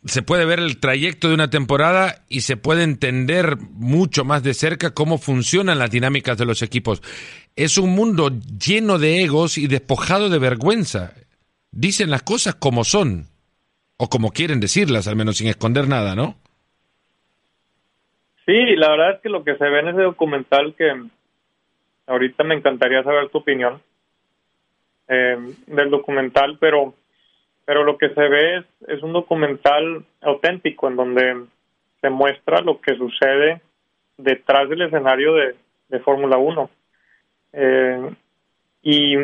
se 0.05 0.23
puede 0.23 0.45
ver 0.45 0.59
el 0.59 0.79
trayecto 0.81 1.29
de 1.29 1.35
una 1.35 1.49
temporada 1.49 2.25
y 2.29 2.43
se 2.43 2.57
puede 2.57 2.83
entender 2.83 3.57
mucho 3.57 4.25
más 4.25 4.43
de 4.43 4.53
cerca 4.53 4.93
cómo 4.93 5.19
funcionan 5.19 5.79
las 5.79 5.91
dinámicas 5.91 6.37
de 6.37 6.45
los 6.45 6.63
equipos. 6.63 7.03
Es 7.57 7.79
un 7.79 7.91
mundo 7.91 8.31
lleno 8.31 8.99
de 8.99 9.23
egos 9.23 9.57
y 9.57 9.67
despojado 9.67 10.29
de 10.29 10.39
vergüenza. 10.39 11.15
Dicen 11.71 12.11
las 12.11 12.23
cosas 12.23 12.55
como 12.55 12.85
son, 12.85 13.29
o 13.97 14.09
como 14.09 14.33
quieren 14.33 14.61
decirlas, 14.61 15.09
al 15.09 15.17
menos 15.17 15.39
sin 15.39 15.49
esconder 15.49 15.89
nada, 15.89 16.15
¿no? 16.15 16.37
Sí, 18.45 18.77
la 18.77 18.91
verdad 18.91 19.15
es 19.15 19.21
que 19.23 19.31
lo 19.31 19.43
que 19.43 19.57
se 19.57 19.65
ve 19.65 19.81
en 19.81 19.89
ese 19.89 20.03
documental, 20.03 20.75
que 20.77 20.93
ahorita 22.07 22.45
me 22.45 22.55
encantaría 22.55 23.03
saber 23.03 23.29
tu 23.29 23.39
opinión 23.39 23.81
eh, 25.09 25.37
del 25.67 25.91
documental, 25.91 26.59
pero 26.59 26.95
pero 27.65 27.85
lo 27.85 27.97
que 27.97 28.11
se 28.11 28.29
ve 28.29 28.57
es, 28.59 28.65
es 28.89 29.03
un 29.03 29.13
documental 29.13 30.05
auténtico 30.21 30.89
en 30.89 30.97
donde 30.97 31.45
se 32.01 32.11
muestra 32.11 32.61
lo 32.61 32.81
que 32.81 32.95
sucede 32.97 33.63
detrás 34.19 34.69
del 34.69 34.83
escenario 34.83 35.35
de, 35.35 35.55
de 35.89 36.01
Fórmula 36.01 36.37
1. 36.37 36.71
Eh, 37.55 38.11
y 38.83 39.17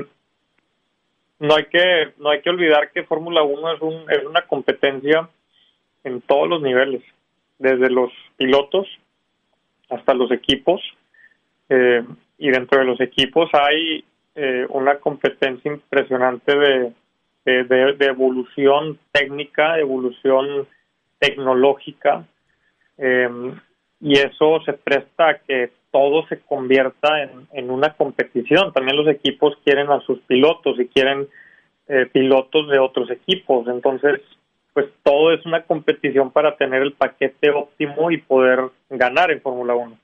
no 1.40 1.54
hay 1.54 1.64
que 1.66 2.12
no 2.18 2.30
hay 2.30 2.40
que 2.40 2.50
olvidar 2.50 2.90
que 2.92 3.04
Fórmula 3.04 3.42
1 3.42 3.74
es, 3.74 3.82
un, 3.82 4.10
es 4.10 4.24
una 4.24 4.42
competencia 4.42 5.28
en 6.04 6.22
todos 6.22 6.48
los 6.48 6.62
niveles, 6.62 7.02
desde 7.58 7.90
los 7.90 8.10
pilotos 8.36 8.86
hasta 9.90 10.14
los 10.14 10.30
equipos. 10.32 10.80
Eh, 11.68 12.02
y 12.40 12.50
dentro 12.50 12.80
de 12.80 12.86
los 12.86 13.00
equipos 13.00 13.50
hay 13.52 14.02
eh, 14.34 14.66
una 14.70 14.96
competencia 14.96 15.70
impresionante 15.70 16.58
de, 16.58 16.92
de, 17.44 18.06
evolución 18.06 18.98
técnica, 19.12 19.78
evolución 19.78 20.66
tecnológica, 21.18 22.24
em, 22.96 23.54
y 24.00 24.14
eso 24.14 24.62
se 24.64 24.72
presta 24.72 25.28
a 25.28 25.38
que 25.38 25.70
todo 25.90 26.26
se 26.28 26.40
convierta 26.40 27.22
en, 27.52 27.70
una 27.70 27.92
competición. 27.92 28.72
También 28.72 28.96
los 28.96 29.08
equipos 29.08 29.58
quieren 29.62 29.90
a 29.90 30.00
sus 30.00 30.20
pilotos 30.20 30.80
y 30.80 30.86
quieren 30.86 31.28
eh, 31.88 32.06
pilotos 32.06 32.68
de 32.68 32.78
otros 32.78 33.10
equipos. 33.10 33.68
Entonces, 33.68 34.22
pues 34.72 34.86
todo 35.02 35.34
es 35.34 35.44
una 35.44 35.64
competición 35.64 36.30
para 36.30 36.56
tener 36.56 36.80
el 36.80 36.92
paquete 36.92 37.50
óptimo 37.50 38.10
y 38.10 38.18
poder 38.18 38.70
ganar 38.88 39.30
en 39.30 39.42
Fórmula 39.42 39.74
1. 39.74 39.98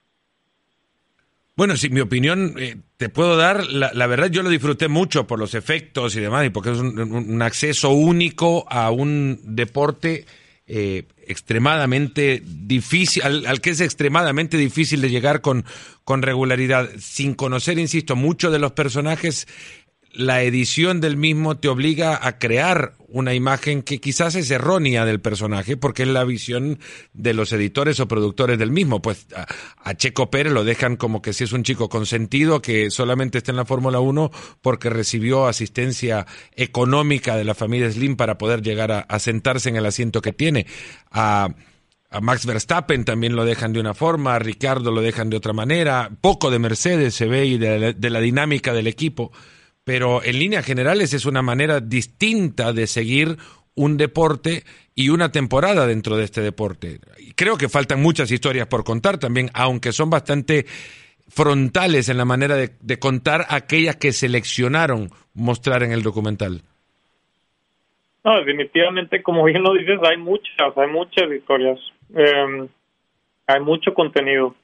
Bueno, 1.56 1.74
sí, 1.78 1.88
mi 1.88 2.00
opinión 2.00 2.54
eh, 2.58 2.76
te 2.98 3.08
puedo 3.08 3.34
dar. 3.34 3.66
La, 3.66 4.06
verdad, 4.06 4.28
yo 4.30 4.42
lo 4.42 4.50
disfruté 4.50 4.88
mucho 4.88 5.26
por 5.26 5.38
los 5.38 5.54
efectos 5.54 6.14
y 6.14 6.20
demás, 6.20 6.44
y 6.44 6.50
porque 6.50 6.72
es 6.72 6.78
un, 6.78 7.40
acceso 7.40 7.90
único 7.90 8.70
a 8.70 8.90
un 8.90 9.40
deporte 9.42 10.26
eh, 10.66 11.04
extremadamente 11.26 12.42
difícil, 12.44 13.22
al, 13.22 13.60
que 13.62 13.70
es 13.70 13.80
extremadamente 13.80 14.58
difícil 14.58 15.00
de 15.00 15.08
llegar 15.08 15.40
con, 15.40 15.64
con 16.04 16.20
regularidad. 16.20 16.90
Sin 16.98 17.32
conocer, 17.32 17.78
insisto, 17.78 18.16
mucho 18.16 18.50
de 18.50 18.58
los 18.58 18.72
personajes, 18.72 19.48
la 20.16 20.42
edición 20.42 21.00
del 21.00 21.16
mismo 21.16 21.58
te 21.58 21.68
obliga 21.68 22.26
a 22.26 22.38
crear 22.38 22.94
una 23.08 23.34
imagen 23.34 23.82
que 23.82 24.00
quizás 24.00 24.34
es 24.34 24.50
errónea 24.50 25.04
del 25.04 25.20
personaje, 25.20 25.76
porque 25.76 26.02
es 26.02 26.08
la 26.08 26.24
visión 26.24 26.78
de 27.12 27.34
los 27.34 27.52
editores 27.52 28.00
o 28.00 28.08
productores 28.08 28.58
del 28.58 28.70
mismo. 28.70 29.02
Pues 29.02 29.26
a, 29.34 29.94
Checo 29.94 30.30
Pérez 30.30 30.52
lo 30.52 30.64
dejan 30.64 30.96
como 30.96 31.20
que 31.20 31.32
si 31.32 31.44
es 31.44 31.52
un 31.52 31.62
chico 31.62 31.88
consentido 31.88 32.62
que 32.62 32.90
solamente 32.90 33.38
está 33.38 33.52
en 33.52 33.58
la 33.58 33.66
Fórmula 33.66 34.00
1 34.00 34.30
porque 34.62 34.90
recibió 34.90 35.46
asistencia 35.46 36.26
económica 36.54 37.36
de 37.36 37.44
la 37.44 37.54
familia 37.54 37.90
Slim 37.90 38.16
para 38.16 38.38
poder 38.38 38.62
llegar 38.62 39.06
a, 39.06 39.18
sentarse 39.18 39.68
en 39.68 39.76
el 39.76 39.86
asiento 39.86 40.22
que 40.22 40.32
tiene. 40.32 40.66
A, 41.10 41.48
Max 42.22 42.46
Verstappen 42.46 43.04
también 43.04 43.36
lo 43.36 43.44
dejan 43.44 43.74
de 43.74 43.80
una 43.80 43.92
forma, 43.92 44.36
a 44.36 44.38
Ricardo 44.38 44.90
lo 44.90 45.02
dejan 45.02 45.28
de 45.28 45.36
otra 45.36 45.52
manera, 45.52 46.10
poco 46.22 46.50
de 46.50 46.58
Mercedes 46.58 47.14
se 47.14 47.26
ve 47.26 47.44
y 47.44 47.58
de 47.58 48.10
la 48.10 48.20
dinámica 48.20 48.72
del 48.72 48.86
equipo 48.86 49.32
pero 49.86 50.20
en 50.24 50.40
líneas 50.40 50.66
generales 50.66 51.14
es 51.14 51.26
una 51.26 51.42
manera 51.42 51.78
distinta 51.78 52.72
de 52.72 52.88
seguir 52.88 53.36
un 53.76 53.96
deporte 53.96 54.64
y 54.96 55.10
una 55.10 55.30
temporada 55.30 55.86
dentro 55.86 56.16
de 56.16 56.24
este 56.24 56.40
deporte. 56.40 56.98
Creo 57.36 57.56
que 57.56 57.68
faltan 57.68 58.02
muchas 58.02 58.32
historias 58.32 58.66
por 58.66 58.82
contar 58.82 59.18
también, 59.18 59.48
aunque 59.54 59.92
son 59.92 60.10
bastante 60.10 60.64
frontales 61.28 62.08
en 62.08 62.16
la 62.16 62.24
manera 62.24 62.56
de, 62.56 62.98
contar 62.98 63.42
aquellas 63.48 63.94
que 63.94 64.10
seleccionaron 64.10 65.10
mostrar 65.34 65.84
en 65.84 65.92
el 65.92 66.02
documental. 66.02 66.62
No, 68.24 68.38
definitivamente, 68.38 69.22
como 69.22 69.44
bien 69.44 69.62
lo 69.62 69.72
dices, 69.72 70.00
hay 70.02 70.16
muchas, 70.16 70.76
hay 70.76 70.88
muchas 70.88 71.30
historias, 71.30 71.78
em, 72.12 72.66
hay 73.46 73.60
mucho 73.60 73.94
contenido. 73.94 74.56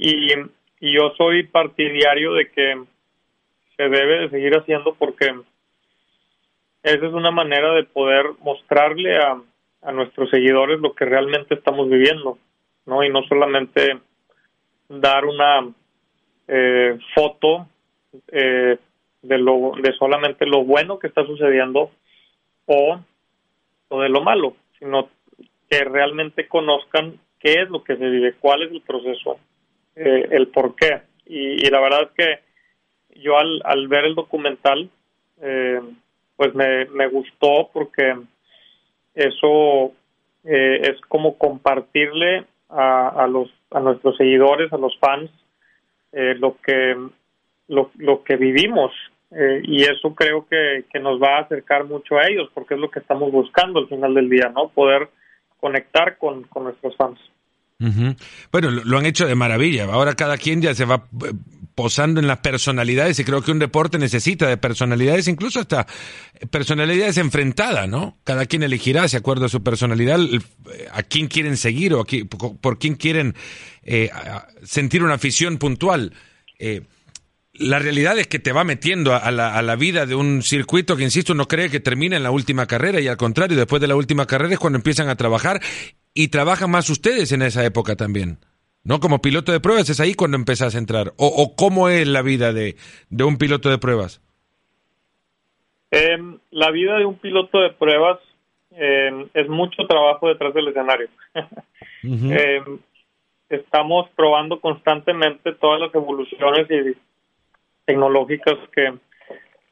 y 0.00 0.28
yo 0.80 1.12
soy 1.18 1.42
partidario 1.42 2.34
de 2.34 2.48
que 2.52 2.84
se 3.78 3.88
debe 3.88 4.20
de 4.22 4.30
seguir 4.30 4.58
haciendo 4.58 4.94
porque 4.94 5.26
esa 6.82 7.06
es 7.06 7.12
una 7.12 7.30
manera 7.30 7.72
de 7.74 7.84
poder 7.84 8.26
mostrarle 8.40 9.16
a, 9.16 9.40
a 9.82 9.92
nuestros 9.92 10.28
seguidores 10.30 10.80
lo 10.80 10.94
que 10.94 11.04
realmente 11.04 11.54
estamos 11.54 11.88
viviendo, 11.88 12.38
¿no? 12.86 13.04
Y 13.04 13.08
no 13.08 13.22
solamente 13.22 13.98
dar 14.88 15.24
una 15.24 15.68
eh, 16.48 16.98
foto 17.14 17.68
eh, 18.28 18.78
de 19.22 19.38
lo 19.38 19.72
de 19.80 19.92
solamente 19.92 20.44
lo 20.44 20.64
bueno 20.64 20.98
que 20.98 21.06
está 21.06 21.24
sucediendo 21.24 21.90
o, 22.66 23.00
o 23.88 24.00
de 24.00 24.08
lo 24.08 24.22
malo, 24.22 24.56
sino 24.78 25.08
que 25.70 25.84
realmente 25.84 26.48
conozcan 26.48 27.20
qué 27.38 27.62
es 27.62 27.70
lo 27.70 27.84
que 27.84 27.96
se 27.96 28.08
vive, 28.08 28.34
cuál 28.40 28.64
es 28.64 28.72
el 28.72 28.80
proceso, 28.80 29.38
eh, 29.94 30.28
el 30.32 30.48
por 30.48 30.74
qué. 30.74 31.02
Y, 31.26 31.64
y 31.64 31.70
la 31.70 31.80
verdad 31.80 32.02
es 32.02 32.10
que 32.16 32.47
yo 33.18 33.38
al, 33.38 33.60
al 33.64 33.88
ver 33.88 34.04
el 34.04 34.14
documental, 34.14 34.90
eh, 35.40 35.80
pues 36.36 36.54
me, 36.54 36.86
me 36.86 37.08
gustó 37.08 37.70
porque 37.72 38.16
eso 39.14 39.92
eh, 40.44 40.80
es 40.82 41.00
como 41.08 41.36
compartirle 41.36 42.44
a, 42.68 43.08
a, 43.08 43.26
los 43.26 43.50
a 43.70 43.80
nuestros 43.80 44.16
seguidores, 44.16 44.72
a 44.72 44.78
los 44.78 44.96
fans, 44.98 45.30
eh, 46.12 46.34
lo 46.38 46.56
que 46.64 46.96
lo, 47.68 47.90
lo 47.96 48.22
que 48.24 48.36
vivimos 48.36 48.92
y 49.62 49.82
eso 49.82 50.14
creo 50.14 50.46
que, 50.48 50.86
que 50.90 51.00
nos 51.00 51.20
va 51.20 51.36
a 51.36 51.40
acercar 51.42 51.84
mucho 51.84 52.16
a 52.16 52.26
ellos 52.26 52.48
porque 52.54 52.72
es 52.72 52.80
lo 52.80 52.90
que 52.90 53.00
estamos 53.00 53.30
buscando 53.30 53.80
al 53.80 53.86
final 53.86 54.14
del 54.14 54.30
día, 54.30 54.50
¿no? 54.54 54.70
Poder 54.70 55.10
conectar 55.60 56.16
con, 56.16 56.44
con 56.44 56.64
nuestros 56.64 56.96
fans. 56.96 57.18
Bueno, 58.50 58.70
lo, 58.70 58.98
han 58.98 59.06
hecho 59.06 59.26
de 59.26 59.34
maravilla. 59.34 59.84
Ahora 59.84 60.14
cada 60.14 60.36
quien 60.36 60.60
ya 60.60 60.74
se 60.74 60.84
va 60.84 61.04
eh, 61.24 61.32
posando 61.78 62.18
en 62.18 62.26
las 62.26 62.38
personalidades 62.38 63.20
y 63.20 63.24
creo 63.24 63.40
que 63.40 63.52
un 63.52 63.60
deporte 63.60 63.98
necesita 63.98 64.48
de 64.48 64.56
personalidades, 64.56 65.28
incluso 65.28 65.60
hasta 65.60 65.86
personalidades 66.50 67.18
enfrentadas, 67.18 67.88
¿no? 67.88 68.18
Cada 68.24 68.46
quien 68.46 68.64
elegirá, 68.64 69.06
de 69.06 69.16
acuerdo 69.16 69.46
a 69.46 69.48
su 69.48 69.62
personalidad, 69.62 70.18
a 70.90 71.04
quién 71.04 71.28
quieren 71.28 71.56
seguir 71.56 71.94
o 71.94 72.04
por 72.60 72.80
quién 72.80 72.96
quieren 72.96 73.36
eh, 73.84 74.10
sentir 74.64 75.04
una 75.04 75.14
afición 75.14 75.58
puntual. 75.58 76.14
Eh, 76.58 76.82
la 77.52 77.78
realidad 77.78 78.18
es 78.18 78.26
que 78.26 78.40
te 78.40 78.50
va 78.50 78.64
metiendo 78.64 79.14
a 79.14 79.30
la, 79.30 79.54
a 79.54 79.62
la, 79.62 79.76
vida 79.76 80.04
de 80.04 80.16
un 80.16 80.42
circuito 80.42 80.96
que, 80.96 81.04
insisto, 81.04 81.32
no 81.32 81.46
cree 81.46 81.70
que 81.70 81.78
termine 81.78 82.16
en 82.16 82.24
la 82.24 82.32
última 82.32 82.66
carrera 82.66 83.00
y 83.00 83.06
al 83.06 83.16
contrario, 83.16 83.56
después 83.56 83.80
de 83.80 83.86
la 83.86 83.94
última 83.94 84.26
carrera 84.26 84.54
es 84.54 84.58
cuando 84.58 84.78
empiezan 84.78 85.08
a 85.08 85.14
trabajar 85.14 85.62
y 86.12 86.26
trabajan 86.26 86.72
más 86.72 86.90
ustedes 86.90 87.30
en 87.30 87.42
esa 87.42 87.64
época 87.64 87.94
también. 87.94 88.40
¿No? 88.88 89.00
Como 89.00 89.20
piloto 89.20 89.52
de 89.52 89.60
pruebas 89.60 89.90
es 89.90 90.00
ahí 90.00 90.14
cuando 90.14 90.38
empezás 90.38 90.74
a 90.74 90.78
entrar. 90.78 91.12
¿O, 91.18 91.54
cómo 91.54 91.90
es 91.90 92.08
la 92.08 92.22
vida 92.22 92.54
de, 92.54 92.76
de 93.10 93.24
un 93.24 93.36
piloto 93.36 93.68
de 93.68 93.76
pruebas? 93.76 94.22
Em, 95.90 96.38
la 96.50 96.70
vida 96.70 96.96
de 96.96 97.04
un 97.04 97.16
piloto 97.16 97.60
de 97.60 97.68
pruebas 97.68 98.18
em, 98.70 99.28
es 99.34 99.46
mucho 99.46 99.86
trabajo 99.86 100.28
detrás 100.28 100.54
del 100.54 100.68
escenario. 100.68 101.08
Em, 102.00 102.78
estamos 103.48 104.08
probando 104.14 104.60
constantemente 104.60 105.52
todas 105.54 105.80
las 105.80 105.94
evoluciones 105.94 106.68
tecnológicas 107.84 108.56
que, 108.72 108.94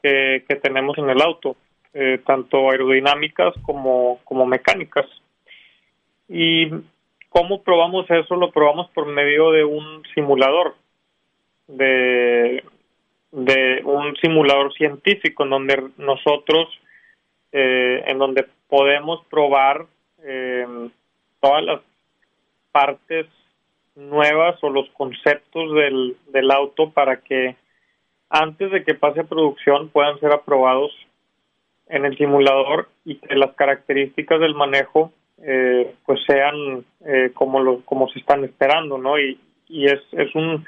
que, 0.03 0.55
tenemos 0.61 0.97
en 0.97 1.09
el 1.09 1.21
auto, 1.21 1.55
eh, 1.93 2.19
tanto 2.25 2.69
aerodinámicas 2.69 3.53
como, 3.61 4.19
como 4.25 4.45
mecánicas. 4.45 5.05
¿Y 6.27 6.69
cómo 7.29 7.63
probamos 7.63 8.09
eso? 8.09 8.35
Lo 8.35 8.51
probamos 8.51 8.89
por 8.91 9.05
medio 9.05 9.51
de 9.51 9.63
un 9.63 10.03
simulador, 10.13 10.75
de, 11.67 12.63
de 13.31 13.81
un 13.83 14.15
simulador 14.17 14.73
científico 14.73 15.43
en 15.43 15.49
donde 15.49 15.89
nosotros, 15.97 16.67
eh, 17.51 18.03
en 18.07 18.17
donde 18.17 18.45
podemos 18.67 19.25
probar 19.29 19.85
eh, 20.23 20.89
todas 21.39 21.63
las 21.63 21.81
partes 22.71 23.27
nuevas 23.95 24.57
o 24.61 24.69
los 24.69 24.89
conceptos 24.89 25.73
del, 25.73 26.17
del 26.27 26.51
auto 26.51 26.91
para 26.91 27.17
que 27.21 27.55
antes 28.29 28.71
de 28.71 28.83
que 28.83 28.93
pase 28.93 29.21
a 29.21 29.23
producción 29.23 29.89
puedan 29.89 30.19
ser 30.19 30.31
aprobados 30.31 30.91
en 31.87 32.05
el 32.05 32.17
simulador 32.17 32.89
y 33.05 33.15
que 33.15 33.35
las 33.35 33.53
características 33.53 34.39
del 34.39 34.55
manejo 34.55 35.11
eh, 35.39 35.93
pues 36.05 36.19
sean 36.25 36.83
eh, 37.05 37.31
como 37.33 37.59
lo, 37.61 37.81
como 37.81 38.07
se 38.09 38.19
están 38.19 38.43
esperando, 38.43 38.97
¿no? 38.97 39.19
Y, 39.19 39.39
y 39.69 39.85
es, 39.85 39.99
es 40.11 40.33
un 40.35 40.65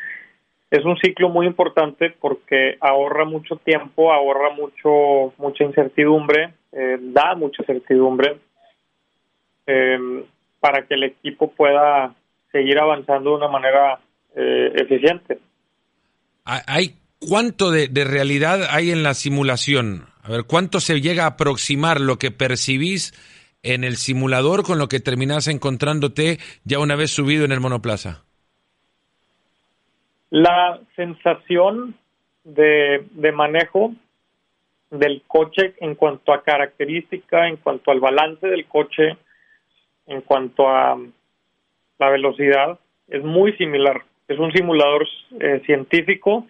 es 0.70 0.86
un 0.86 0.96
ciclo 0.98 1.30
muy 1.30 1.48
importante 1.48 2.12
porque 2.20 2.78
ahorra 2.80 3.26
mucho 3.26 3.56
tiempo, 3.56 4.14
ahorra 4.14 4.52
mucho 4.52 5.34
mucha 5.38 5.64
incertidumbre, 5.64 6.54
eh, 6.72 6.98
da 7.00 7.34
mucha 7.36 7.64
certidumbre 7.64 8.38
para 10.60 10.88
que 10.88 10.96
el 10.96 11.04
equipo 11.04 11.52
pueda 11.52 12.16
seguir 12.52 12.80
avanzando 12.80 13.30
de 13.30 13.36
una 13.36 13.48
manera 13.50 14.00
eficiente. 14.34 15.38
¿Hay 16.44 16.96
cuánto 17.20 17.70
de, 17.70 17.88
de 17.88 18.04
realidad 18.04 18.62
hay 18.72 18.90
en 18.90 19.04
la 19.04 19.14
simulación? 19.14 20.06
A 20.24 20.32
ver, 20.32 20.46
¿cuánto 20.48 20.80
se 20.80 21.02
llega 21.02 21.26
a 21.26 21.36
aproximar 21.36 22.02
lo 22.02 22.18
que 22.18 22.32
percibís 22.32 23.14
en 23.64 23.84
el 23.84 23.98
simulador 23.98 24.64
con 24.64 24.80
lo 24.80 24.88
que 24.88 25.00
terminás 25.00 25.48
encontrándote 25.48 26.38
ya 26.64 26.80
una 26.80 26.96
vez 26.96 27.12
subido 27.12 27.46
en 27.46 27.52
el 27.52 27.60
monoplaza? 27.60 28.24
La 30.30 30.80
sensación 30.96 31.96
de, 32.44 33.04
manejo 33.34 33.94
del 34.92 35.24
coche 35.28 35.76
en 35.80 35.96
cuanto 35.96 36.34
a 36.34 36.44
característica, 36.44 37.48
en 37.48 37.58
cuanto 37.58 37.92
al 37.92 38.00
balance 38.00 38.48
del 38.48 38.66
coche, 38.66 39.18
en 40.08 40.22
cuanto 40.22 40.70
a 40.70 40.98
la 42.00 42.10
velocidad, 42.10 42.80
es 43.08 43.24
muy 43.24 43.54
similar. 43.54 44.04
Es 44.28 44.40
un 44.40 44.52
simulador 44.52 45.08
eh, 45.40 45.62
científico 45.66 46.48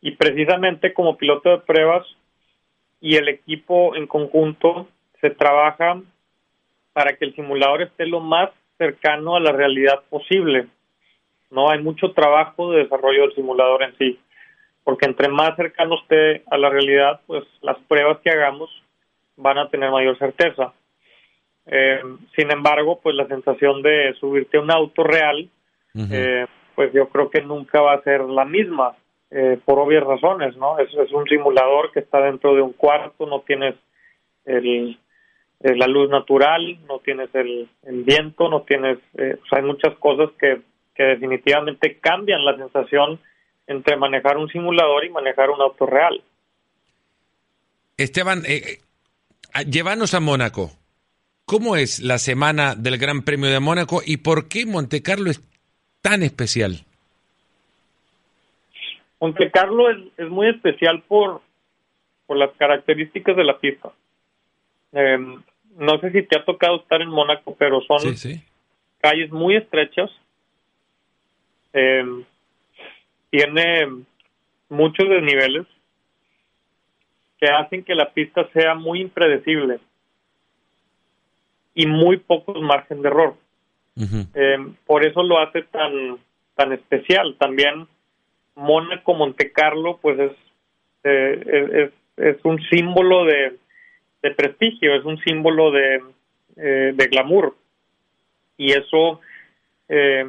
y 0.00 0.12
precisamente 0.12 0.92
como 0.92 1.16
piloto 1.16 1.50
de 1.50 1.58
pruebas 1.58 2.06
y 3.00 3.16
el 3.16 3.28
equipo 3.28 3.94
en 3.96 4.06
conjunto 4.06 4.88
se 5.20 5.30
trabaja 5.30 6.00
para 6.96 7.14
que 7.14 7.26
el 7.26 7.34
simulador 7.34 7.82
esté 7.82 8.06
lo 8.06 8.20
más 8.20 8.48
cercano 8.78 9.36
a 9.36 9.40
la 9.40 9.52
realidad 9.52 10.00
posible. 10.08 10.66
No 11.50 11.68
hay 11.68 11.82
mucho 11.82 12.12
trabajo 12.12 12.72
de 12.72 12.84
desarrollo 12.84 13.20
del 13.20 13.34
simulador 13.34 13.82
en 13.82 13.98
sí, 13.98 14.18
porque 14.82 15.04
entre 15.04 15.28
más 15.28 15.54
cercano 15.56 15.96
esté 16.00 16.42
a 16.50 16.56
la 16.56 16.70
realidad, 16.70 17.20
pues 17.26 17.44
las 17.60 17.76
pruebas 17.80 18.20
que 18.24 18.30
hagamos 18.30 18.70
van 19.36 19.58
a 19.58 19.68
tener 19.68 19.90
mayor 19.90 20.16
certeza. 20.16 20.72
Eh, 21.66 22.00
sin 22.34 22.50
embargo, 22.50 22.98
pues 23.02 23.14
la 23.14 23.26
sensación 23.26 23.82
de 23.82 24.14
subirte 24.18 24.56
a 24.56 24.62
un 24.62 24.70
auto 24.70 25.04
real, 25.04 25.50
eh, 26.10 26.46
pues 26.74 26.94
yo 26.94 27.10
creo 27.10 27.28
que 27.28 27.42
nunca 27.42 27.82
va 27.82 27.92
a 27.92 28.02
ser 28.04 28.22
la 28.22 28.46
misma, 28.46 28.96
eh, 29.30 29.58
por 29.66 29.78
obvias 29.80 30.02
razones, 30.02 30.56
¿no? 30.56 30.78
Es, 30.78 30.88
es 30.94 31.12
un 31.12 31.26
simulador 31.26 31.92
que 31.92 32.00
está 32.00 32.22
dentro 32.22 32.54
de 32.54 32.62
un 32.62 32.72
cuarto, 32.72 33.26
no 33.26 33.40
tienes 33.40 33.74
el, 34.46 34.98
eh, 35.60 35.74
la 35.74 35.86
luz 35.86 36.10
natural, 36.10 36.78
no 36.86 36.98
tienes 36.98 37.34
el, 37.34 37.68
viento, 37.82 38.48
no 38.48 38.62
tienes, 38.62 38.98
eh, 39.16 39.38
hay 39.50 39.62
muchas 39.62 39.96
cosas 39.98 40.30
que, 40.38 40.60
que 40.94 41.02
definitivamente 41.02 41.98
cambian 41.98 42.44
la 42.44 42.56
sensación 42.56 43.18
entre 43.66 43.96
manejar 43.96 44.36
un 44.36 44.48
simulador 44.48 45.04
y 45.04 45.10
manejar 45.10 45.50
un 45.50 45.60
auto 45.60 45.86
real. 45.86 46.22
Esteban, 47.96 48.42
eh, 48.46 48.80
eh 49.54 49.64
llévanos 49.66 50.14
a 50.14 50.20
Mónaco. 50.20 50.70
¿Cómo 51.46 51.76
es 51.76 52.00
la 52.00 52.18
semana 52.18 52.74
del 52.74 52.98
Gran 52.98 53.22
Premio 53.22 53.48
de 53.48 53.60
Mónaco 53.60 54.02
y 54.04 54.18
por 54.18 54.48
qué 54.48 54.66
Monte 54.66 55.02
Carlo 55.02 55.30
es 55.30 55.40
tan 56.02 56.22
especial? 56.22 56.84
Monte 59.20 59.50
Carlo 59.50 59.90
es, 59.90 59.98
es 60.18 60.28
muy 60.28 60.48
especial 60.48 61.02
por, 61.08 61.40
por 62.26 62.36
las 62.36 62.50
características 62.56 63.36
de 63.36 63.44
la 63.44 63.58
pista. 63.58 63.92
Eh, 64.98 65.18
no 65.76 66.00
sé 66.00 66.10
si 66.10 66.22
te 66.22 66.38
ha 66.38 66.44
tocado 66.44 66.76
estar 66.76 67.02
en 67.02 67.10
Mónaco, 67.10 67.54
pero 67.58 67.82
son 67.82 67.98
calles 68.98 69.30
muy 69.30 69.56
estrechas. 69.56 70.10
Eh, 71.74 72.24
tiene 73.28 73.88
muchos 74.70 75.06
desniveles 75.06 75.66
que 77.38 77.46
hacen 77.48 77.84
que 77.84 77.94
la 77.94 78.10
pista 78.14 78.48
sea 78.54 78.74
muy 78.74 79.02
impredecible 79.02 79.80
y 81.74 81.86
muy 81.86 82.16
pocos 82.16 82.58
margen 82.62 83.02
de 83.02 83.08
error. 83.08 83.36
Eh, 84.34 84.58
por 84.86 85.06
eso 85.06 85.22
lo 85.22 85.38
hace 85.38 85.62
tan 85.62 86.16
tan 86.54 86.72
especial. 86.72 87.36
También 87.38 87.86
Mónaco, 88.54 89.12
Monte 89.12 89.52
Carlo, 89.52 89.98
pues 90.00 90.18
es, 90.18 90.32
es, 91.04 91.92
es 92.16 92.36
un 92.44 92.58
símbolo 92.70 93.26
de, 93.26 93.58
de 94.28 94.34
prestigio, 94.34 94.94
es 94.94 95.04
un 95.04 95.18
símbolo 95.18 95.70
de, 95.70 96.02
eh, 96.56 96.92
de 96.94 97.06
glamour. 97.06 97.54
Y 98.56 98.72
eso 98.72 99.20
eh, 99.88 100.24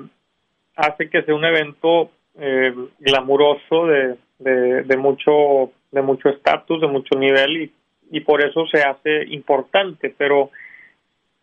hace 0.76 1.10
que 1.10 1.24
sea 1.24 1.36
un 1.36 1.46
evento 1.46 2.12
eh, 2.40 2.74
glamuroso 3.00 3.88
de, 3.88 4.18
de, 4.40 4.98
mucho 4.98 5.72
de 5.92 6.02
mucho 6.02 6.30
estatus, 6.30 6.82
de 6.82 6.88
mucho 6.88 7.18
nivel 7.18 7.64
y, 7.64 7.72
y 8.12 8.20
por 8.22 8.44
eso 8.44 8.68
se 8.68 8.84
hace 8.84 9.24
importante. 9.30 10.14
Pero 10.18 10.52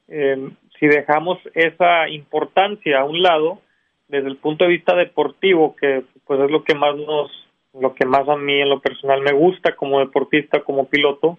si 0.06 0.86
dejamos 0.86 1.38
esa 1.54 2.08
importancia 2.10 3.00
a 3.00 3.04
un 3.04 3.22
lado, 3.22 3.62
desde 4.08 4.28
el 4.28 4.36
punto 4.36 4.64
de 4.64 4.70
vista 4.70 4.94
deportivo, 4.94 5.74
que 5.76 6.04
pues 6.26 6.40
es 6.40 6.50
lo 6.50 6.62
que 6.62 6.74
más 6.74 6.94
nos, 6.94 7.30
lo 7.72 7.94
que 7.94 8.06
más 8.06 8.28
a 8.28 8.36
mí 8.36 8.60
en 8.60 8.68
lo 8.68 8.80
personal 8.80 9.22
me 9.22 9.32
gusta 9.32 9.74
como 9.74 10.00
deportista, 10.00 10.60
como 10.60 10.86
piloto, 10.86 11.38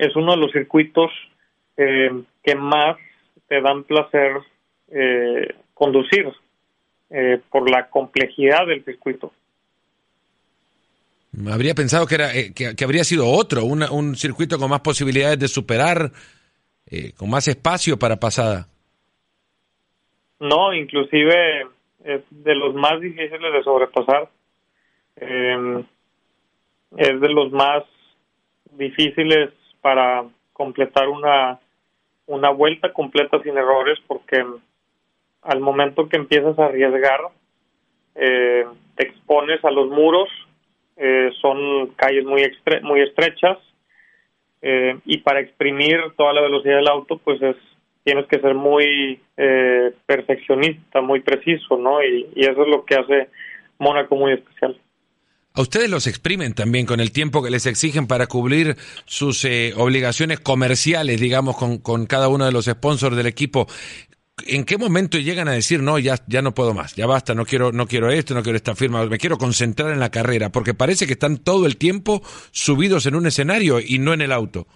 es 0.00 0.16
uno 0.16 0.32
de 0.32 0.38
los 0.38 0.50
circuitos 0.50 1.10
eh, 1.76 2.10
que 2.42 2.54
más 2.54 2.96
te 3.48 3.60
dan 3.60 3.84
placer 3.84 4.32
eh, 4.88 5.54
conducir 5.74 6.26
eh, 7.10 7.38
por 7.50 7.70
la 7.70 7.90
complejidad 7.90 8.66
del 8.66 8.82
circuito. 8.82 9.30
Habría 11.48 11.74
pensado 11.74 12.06
que, 12.06 12.14
era, 12.14 12.30
que, 12.32 12.84
habría 12.84 13.04
sido 13.04 13.28
otro, 13.28 13.64
un 13.64 14.16
circuito 14.16 14.58
con 14.58 14.70
más 14.70 14.80
posibilidades 14.80 15.38
de 15.38 15.46
superar, 15.46 16.10
con 17.16 17.30
más 17.30 17.46
espacio 17.46 17.96
para 17.96 18.16
pasada. 18.16 18.66
No, 20.40 20.74
inclusive 20.74 21.68
es 22.02 22.22
de 22.30 22.54
los 22.56 22.74
más 22.74 23.00
difíciles 23.00 23.52
de 23.52 23.62
sobrepasar. 23.62 24.28
es 25.20 27.20
de 27.20 27.28
los 27.28 27.52
más 27.52 27.84
difíciles 28.72 29.50
para 29.80 30.24
completar 30.52 31.08
una, 31.08 31.58
una 32.26 32.50
vuelta 32.50 32.92
completa 32.92 33.42
sin 33.42 33.56
errores 33.56 33.98
porque 34.06 34.44
al 35.42 35.60
momento 35.60 36.08
que 36.08 36.16
empiezas 36.16 36.58
a 36.58 36.66
arriesgar 36.66 37.20
eh, 38.14 38.66
te 38.96 39.06
expones 39.06 39.64
a 39.64 39.70
los 39.70 39.88
muros 39.88 40.28
eh, 40.96 41.30
son 41.40 41.88
calles 41.96 42.24
muy 42.24 42.42
muy 42.82 43.00
estrechas 43.00 43.58
eh, 44.62 44.98
y 45.06 45.18
para 45.18 45.40
exprimir 45.40 45.98
toda 46.16 46.34
la 46.34 46.42
velocidad 46.42 46.76
del 46.76 46.88
auto 46.88 47.18
pues 47.18 47.40
es 47.42 47.56
tienes 48.04 48.26
que 48.26 48.40
ser 48.40 48.54
muy 48.54 49.20
perfeccionista 50.06 51.00
muy 51.00 51.20
preciso 51.20 51.76
no 51.76 52.02
y, 52.02 52.28
y 52.34 52.44
eso 52.44 52.62
es 52.62 52.68
lo 52.68 52.84
que 52.84 52.96
hace 52.96 53.28
Mónaco 53.78 54.16
muy 54.16 54.32
especial 54.32 54.78
a 55.54 55.62
ustedes 55.62 55.90
los 55.90 56.06
exprimen 56.06 56.54
también 56.54 56.86
con 56.86 57.00
el 57.00 57.12
tiempo 57.12 57.42
que 57.42 57.50
les 57.50 57.66
exigen 57.66 58.06
para 58.06 58.26
cubrir 58.26 58.76
sus 59.04 59.44
eh, 59.44 59.72
obligaciones 59.76 60.40
comerciales, 60.40 61.20
digamos, 61.20 61.56
con, 61.56 61.78
con, 61.78 62.06
cada 62.06 62.28
uno 62.28 62.46
de 62.46 62.52
los 62.52 62.66
sponsors 62.66 63.16
del 63.16 63.26
equipo. 63.26 63.66
¿En 64.46 64.64
qué 64.64 64.78
momento 64.78 65.18
llegan 65.18 65.48
a 65.48 65.52
decir, 65.52 65.82
no, 65.82 65.98
ya, 65.98 66.14
ya 66.26 66.40
no 66.40 66.54
puedo 66.54 66.72
más, 66.72 66.94
ya 66.96 67.06
basta, 67.06 67.34
no 67.34 67.44
quiero, 67.44 67.72
no 67.72 67.86
quiero 67.86 68.10
esto, 68.10 68.34
no 68.34 68.42
quiero 68.42 68.56
esta 68.56 68.74
firma, 68.74 69.04
me 69.06 69.18
quiero 69.18 69.36
concentrar 69.38 69.92
en 69.92 70.00
la 70.00 70.10
carrera? 70.10 70.50
Porque 70.50 70.72
parece 70.72 71.06
que 71.06 71.12
están 71.12 71.38
todo 71.38 71.66
el 71.66 71.76
tiempo 71.76 72.22
subidos 72.52 73.06
en 73.06 73.16
un 73.16 73.26
escenario 73.26 73.80
y 73.80 73.98
no 73.98 74.14
en 74.14 74.22
el 74.22 74.32
auto. 74.32 74.66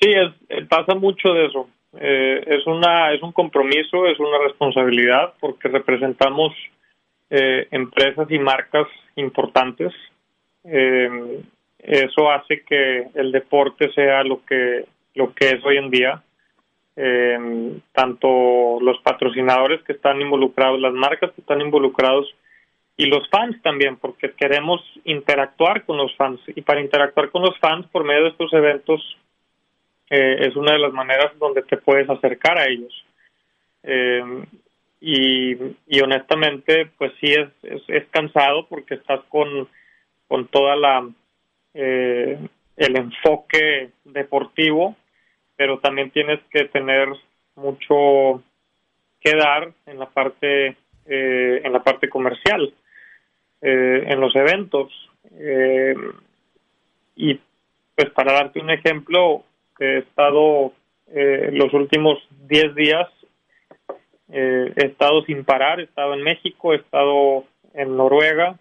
Sí, 0.00 0.10
es, 0.10 0.32
eh, 0.48 0.66
pasa 0.68 0.94
mucho 0.94 1.32
de 1.32 1.46
eso. 1.46 1.68
Eh, 1.98 2.44
es, 2.46 2.66
una, 2.66 3.12
es 3.12 3.22
un 3.22 3.32
compromiso, 3.32 4.06
es 4.06 4.18
una 4.18 4.38
responsabilidad, 4.46 5.34
porque 5.40 5.68
representamos 5.68 6.52
eh, 7.30 7.66
empresas 7.70 8.30
y 8.30 8.38
marcas 8.38 8.86
importantes. 9.16 9.92
Eh, 10.64 11.42
eso 11.78 12.30
hace 12.30 12.62
que 12.62 13.08
el 13.14 13.32
deporte 13.32 13.92
sea 13.92 14.24
lo 14.24 14.44
que 14.44 14.86
lo 15.14 15.32
que 15.34 15.50
es 15.50 15.64
hoy 15.64 15.78
en 15.78 15.90
día. 15.90 16.22
Eh, 16.98 17.78
tanto 17.92 18.78
los 18.80 18.98
patrocinadores 19.02 19.82
que 19.82 19.92
están 19.92 20.20
involucrados, 20.20 20.80
las 20.80 20.94
marcas 20.94 21.30
que 21.32 21.42
están 21.42 21.60
involucrados 21.60 22.26
y 22.96 23.06
los 23.06 23.28
fans 23.28 23.60
también, 23.62 23.96
porque 23.96 24.32
queremos 24.32 24.80
interactuar 25.04 25.84
con 25.84 25.98
los 25.98 26.14
fans 26.16 26.40
y 26.46 26.62
para 26.62 26.80
interactuar 26.80 27.30
con 27.30 27.42
los 27.42 27.58
fans 27.58 27.86
por 27.88 28.04
medio 28.04 28.22
de 28.22 28.30
estos 28.30 28.50
eventos 28.54 29.18
es 30.08 30.54
una 30.54 30.72
de 30.72 30.78
las 30.78 30.92
maneras 30.92 31.36
donde 31.38 31.62
te 31.62 31.76
puedes 31.76 32.08
acercar 32.08 32.58
a 32.58 32.66
ellos. 32.66 33.04
Eh, 33.82 34.22
y, 35.00 35.54
y 35.86 36.00
honestamente 36.00 36.90
pues 36.98 37.12
sí 37.20 37.32
es, 37.32 37.48
es, 37.88 38.06
cansado 38.10 38.66
porque 38.66 38.94
estás 38.94 39.20
con, 39.28 39.68
con 40.28 40.48
toda 40.48 40.76
la 40.76 41.08
eh, 41.74 42.38
el 42.76 42.96
enfoque 42.96 43.90
deportivo 44.04 44.96
pero 45.56 45.78
también 45.78 46.10
tienes 46.10 46.40
que 46.50 46.64
tener 46.66 47.08
mucho 47.56 48.42
que 49.20 49.34
dar 49.36 49.72
en 49.86 49.98
la 49.98 50.06
parte 50.06 50.76
eh, 51.08 51.60
en 51.64 51.72
la 51.72 51.82
parte 51.82 52.08
comercial 52.08 52.72
eh, 53.62 54.04
en 54.08 54.20
los 54.20 54.34
eventos. 54.36 54.92
Eh, 55.38 55.94
y 57.14 57.40
pues 57.94 58.10
para 58.10 58.32
darte 58.32 58.60
un 58.60 58.70
ejemplo 58.70 59.44
he 59.78 59.98
estado 59.98 60.72
los 61.08 61.72
últimos 61.72 62.18
10 62.48 62.74
días 62.74 63.08
he 64.28 64.72
estado 64.76 65.22
sin 65.22 65.44
parar 65.44 65.80
he 65.80 65.84
estado 65.84 66.14
en 66.14 66.22
México 66.22 66.72
he 66.72 66.76
estado 66.76 67.44
en 67.74 67.96
Noruega 67.96 68.58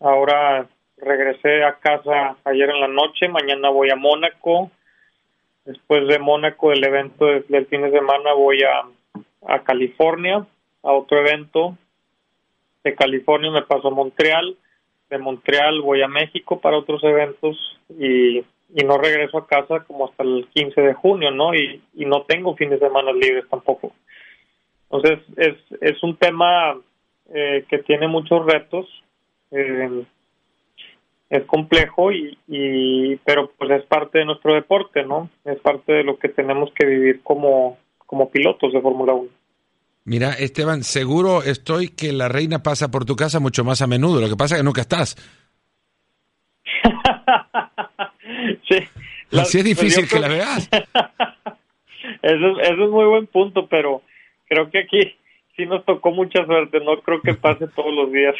ahora 0.00 0.66
regresé 0.96 1.64
a 1.64 1.74
casa 1.78 2.36
ayer 2.44 2.70
en 2.70 2.80
la 2.80 2.88
noche 2.88 3.28
mañana 3.28 3.68
voy 3.68 3.90
a 3.90 3.96
Mónaco 3.96 4.70
Después 5.68 6.08
de 6.08 6.18
Mónaco, 6.18 6.72
el 6.72 6.82
evento 6.82 7.26
del 7.26 7.66
fin 7.66 7.82
de 7.82 7.90
semana, 7.90 8.32
voy 8.32 8.62
a, 8.62 8.86
a 9.46 9.62
California, 9.64 10.46
a 10.82 10.92
otro 10.92 11.20
evento. 11.20 11.76
De 12.82 12.94
California 12.94 13.50
me 13.50 13.60
paso 13.60 13.88
a 13.88 13.90
Montreal. 13.90 14.56
De 15.10 15.18
Montreal 15.18 15.82
voy 15.82 16.00
a 16.00 16.08
México 16.08 16.58
para 16.58 16.78
otros 16.78 17.04
eventos 17.04 17.78
y, 17.90 18.42
y 18.74 18.84
no 18.84 18.98
regreso 18.98 19.38
a 19.38 19.46
casa 19.46 19.80
como 19.86 20.06
hasta 20.06 20.22
el 20.22 20.46
15 20.52 20.80
de 20.80 20.94
junio, 20.94 21.30
¿no? 21.30 21.54
Y, 21.54 21.82
y 21.94 22.04
no 22.04 22.22
tengo 22.22 22.54
fines 22.56 22.80
de 22.80 22.86
semana 22.86 23.12
libres 23.12 23.44
tampoco. 23.50 23.92
Entonces, 24.90 25.20
es, 25.36 25.56
es 25.80 26.02
un 26.02 26.16
tema 26.16 26.76
eh, 27.32 27.64
que 27.68 27.78
tiene 27.78 28.08
muchos 28.08 28.44
retos. 28.46 28.86
Eh, 29.50 30.04
es 31.30 31.44
complejo 31.44 32.10
y, 32.10 32.38
y 32.46 33.16
pero 33.16 33.52
pues 33.58 33.70
es 33.70 33.84
parte 33.84 34.20
de 34.20 34.24
nuestro 34.24 34.54
deporte, 34.54 35.04
¿no? 35.04 35.28
Es 35.44 35.60
parte 35.60 35.92
de 35.92 36.04
lo 36.04 36.18
que 36.18 36.30
tenemos 36.30 36.70
que 36.74 36.86
vivir 36.86 37.22
como 37.22 37.76
como 38.06 38.30
pilotos 38.30 38.72
de 38.72 38.80
Fórmula 38.80 39.12
1. 39.12 39.28
Mira, 40.04 40.32
Esteban, 40.32 40.82
seguro 40.82 41.42
estoy 41.42 41.90
que 41.90 42.14
la 42.14 42.28
reina 42.28 42.62
pasa 42.62 42.90
por 42.90 43.04
tu 43.04 43.14
casa 43.14 43.40
mucho 43.40 43.62
más 43.64 43.82
a 43.82 43.86
menudo. 43.86 44.22
Lo 44.22 44.28
que 44.30 44.36
pasa 44.36 44.54
es 44.54 44.60
que 44.60 44.64
nunca 44.64 44.80
estás. 44.80 45.16
sí. 48.68 48.76
Así 49.32 49.58
es 49.58 49.64
difícil 49.64 50.08
que 50.08 50.18
la 50.18 50.28
veas. 50.28 50.68
eso, 52.22 52.60
eso 52.60 52.84
es 52.84 52.90
muy 52.90 53.04
buen 53.06 53.26
punto, 53.26 53.66
pero 53.66 54.02
creo 54.48 54.70
que 54.70 54.80
aquí 54.80 55.16
sí 55.56 55.66
nos 55.66 55.84
tocó 55.84 56.10
mucha 56.12 56.44
suerte. 56.46 56.80
No 56.80 57.00
creo 57.02 57.20
que 57.20 57.34
pase 57.34 57.66
todos 57.68 57.92
los 57.92 58.12
días. 58.12 58.34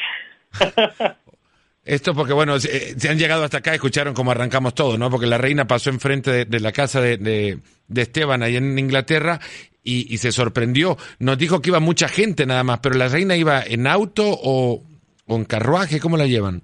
Esto 1.84 2.14
porque, 2.14 2.34
bueno, 2.34 2.56
eh, 2.56 2.58
se, 2.58 3.08
han 3.08 3.18
llegado 3.18 3.44
hasta 3.44 3.58
acá, 3.58 3.72
escucharon 3.74 4.12
cómo 4.12 4.30
arrancamos 4.30 4.74
todo, 4.74 4.98
¿no? 4.98 5.10
Porque 5.10 5.26
la 5.26 5.38
reina 5.38 5.66
pasó 5.66 5.88
enfrente 5.88 6.44
de, 6.44 6.60
la 6.60 6.70
casa 6.70 7.00
de, 7.00 7.16
de, 7.16 8.02
Esteban 8.02 8.42
ahí 8.42 8.56
en 8.56 8.78
Inglaterra 8.78 9.40
y, 9.82 10.18
se 10.18 10.30
sorprendió. 10.30 10.98
Nos 11.18 11.38
dijo 11.38 11.62
que 11.62 11.70
iba 11.70 11.80
mucha 11.80 12.08
gente 12.08 12.44
nada 12.44 12.62
más, 12.62 12.80
pero 12.80 12.96
la 12.96 13.08
reina 13.08 13.36
iba 13.36 13.62
en 13.62 13.86
auto 13.86 14.22
o, 14.26 14.82
en 15.28 15.46
carruaje, 15.46 15.98
¿cómo 15.98 16.18
la 16.18 16.26
llevan? 16.26 16.62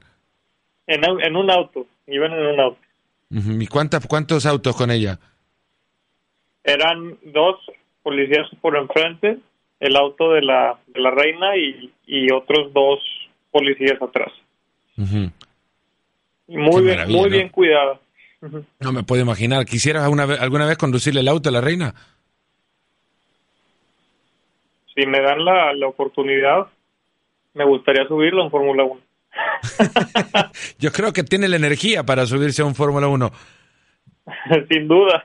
En, 0.87 1.03
en 1.03 1.37
un 1.37 1.51
auto, 1.51 1.87
iban 2.07 2.33
en 2.33 2.47
un 2.47 2.61
auto. 2.61 2.84
¿Y 3.31 3.67
cuántas, 3.67 4.07
cuántos 4.07 4.47
autos 4.47 4.77
con 4.77 4.91
ella? 4.91 5.19
Eran 6.63 7.19
dos 7.25 7.57
policías 8.03 8.47
por 8.61 8.77
enfrente, 8.77 9.39
el 9.81 9.97
auto 9.97 10.33
de 10.33 10.43
la, 10.43 10.79
de 10.87 11.01
la 11.01 11.11
reina 11.11 11.57
y, 11.57 11.93
y 12.07 12.33
otros 12.33 12.73
dos 12.73 13.01
policías 13.51 14.01
atrás. 14.01 14.33
Muy 14.97 16.83
bien, 16.83 17.09
muy 17.09 17.31
bien 17.31 17.49
cuidado. 17.49 18.01
No 18.81 18.93
me 18.93 19.03
puedo 19.03 19.23
imaginar. 19.23 19.65
¿Quisieras 19.65 20.05
alguna 20.05 20.27
vez, 20.27 20.41
alguna 20.41 20.67
vez 20.67 20.77
conducirle 20.77 21.21
el 21.21 21.29
auto 21.29 21.49
a 21.49 21.53
la 21.53 21.61
reina? 21.61 21.95
Si 24.95 25.07
me 25.07 25.21
dan 25.21 25.45
la, 25.45 25.73
la 25.73 25.89
oportunidad, 25.89 26.67
me 27.55 27.65
gustaría 27.65 28.07
subirlo 28.07 28.45
en 28.45 28.51
Fórmula 28.51 28.85
1. 28.85 29.01
Yo 30.79 30.93
creo 30.93 31.13
que 31.13 31.25
tiene 31.25 31.49
la 31.49 31.57
energía 31.57 32.05
para 32.05 32.27
subirse 32.27 32.63
a 32.63 32.65
un 32.65 32.75
Fórmula 32.75 33.09
1. 33.09 33.33
Sin 34.71 34.89
duda. 34.89 35.25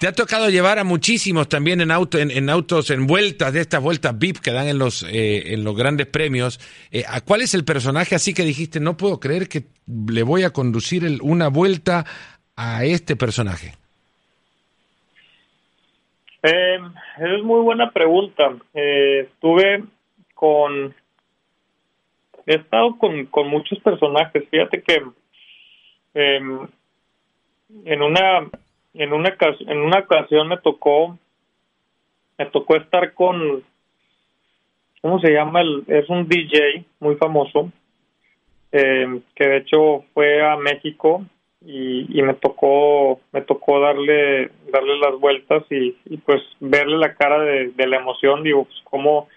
Te 0.00 0.08
ha 0.08 0.12
tocado 0.12 0.48
llevar 0.48 0.78
a 0.78 0.84
muchísimos 0.84 1.48
también 1.48 1.80
en, 1.80 1.90
auto, 1.90 2.18
en, 2.18 2.48
autos, 2.48 2.90
en 2.90 3.06
vueltas, 3.06 3.52
de 3.52 3.60
estas 3.60 3.82
vueltas 3.82 4.18
VIP 4.18 4.38
que 4.38 4.50
dan 4.50 4.66
en 4.66 4.78
los, 4.78 5.02
eh, 5.02 5.52
en 5.52 5.62
los 5.62 5.76
grandes 5.76 6.06
premios. 6.06 6.58
Eh, 6.90 7.04
¿A 7.06 7.20
cuál 7.20 7.42
es 7.42 7.52
el 7.52 7.64
personaje 7.64 8.14
así 8.14 8.32
que 8.32 8.44
dijiste, 8.44 8.80
no 8.80 8.96
puedo 8.96 9.20
creer 9.20 9.48
que 9.48 9.64
le 10.08 10.22
voy 10.22 10.44
a 10.44 10.50
conducir 10.50 11.04
una 11.20 11.48
vuelta 11.48 12.06
a 12.56 12.84
este 12.84 13.14
personaje? 13.14 13.74
Eh, 16.42 16.78
es 17.18 17.42
muy 17.42 17.60
buena 17.60 17.90
pregunta. 17.90 18.56
Eh, 18.74 19.28
estuve 19.32 19.84
con... 20.34 20.94
He 22.50 22.54
estado 22.56 22.98
con, 22.98 23.26
con 23.26 23.46
muchos 23.46 23.78
personajes. 23.78 24.42
Fíjate 24.50 24.82
que 24.82 25.00
em, 26.14 26.66
en 27.84 28.02
una 28.02 28.50
en 28.92 29.12
una 29.12 29.36
en 29.68 29.78
una 29.78 30.00
ocasión 30.00 30.48
me 30.48 30.58
tocó 30.58 31.16
me 32.36 32.46
tocó 32.46 32.74
estar 32.74 33.14
con 33.14 33.62
cómo 35.00 35.20
se 35.20 35.32
llama 35.32 35.60
el 35.60 35.84
es 35.86 36.08
un 36.08 36.26
DJ 36.26 36.84
muy 36.98 37.14
famoso 37.14 37.70
eh, 38.72 39.20
que 39.36 39.46
de 39.46 39.56
hecho 39.58 40.04
fue 40.12 40.44
a 40.44 40.56
México 40.56 41.24
y, 41.64 42.20
me 42.20 42.34
tocó 42.34 43.20
me 43.30 43.42
tocó 43.42 43.78
darle 43.78 44.50
darle 44.72 44.98
las 44.98 45.20
vueltas 45.20 45.62
y, 45.70 45.96
y 46.06 46.16
pues 46.16 46.42
verle 46.58 46.98
la 46.98 47.14
cara 47.14 47.38
de, 47.38 47.86
la 47.86 47.98
emoción 47.98 48.42
digo 48.42 48.64
pues 48.64 48.80
como 48.82 49.28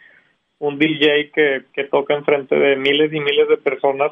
un 0.66 0.80
DJ 0.80 1.32
que, 1.32 1.64
que 1.74 1.84
toca 1.86 2.14
enfrente 2.14 2.56
de 2.56 2.76
miles 2.76 3.12
y 3.12 3.20
miles 3.20 3.48
de 3.50 3.58
personas 3.58 4.12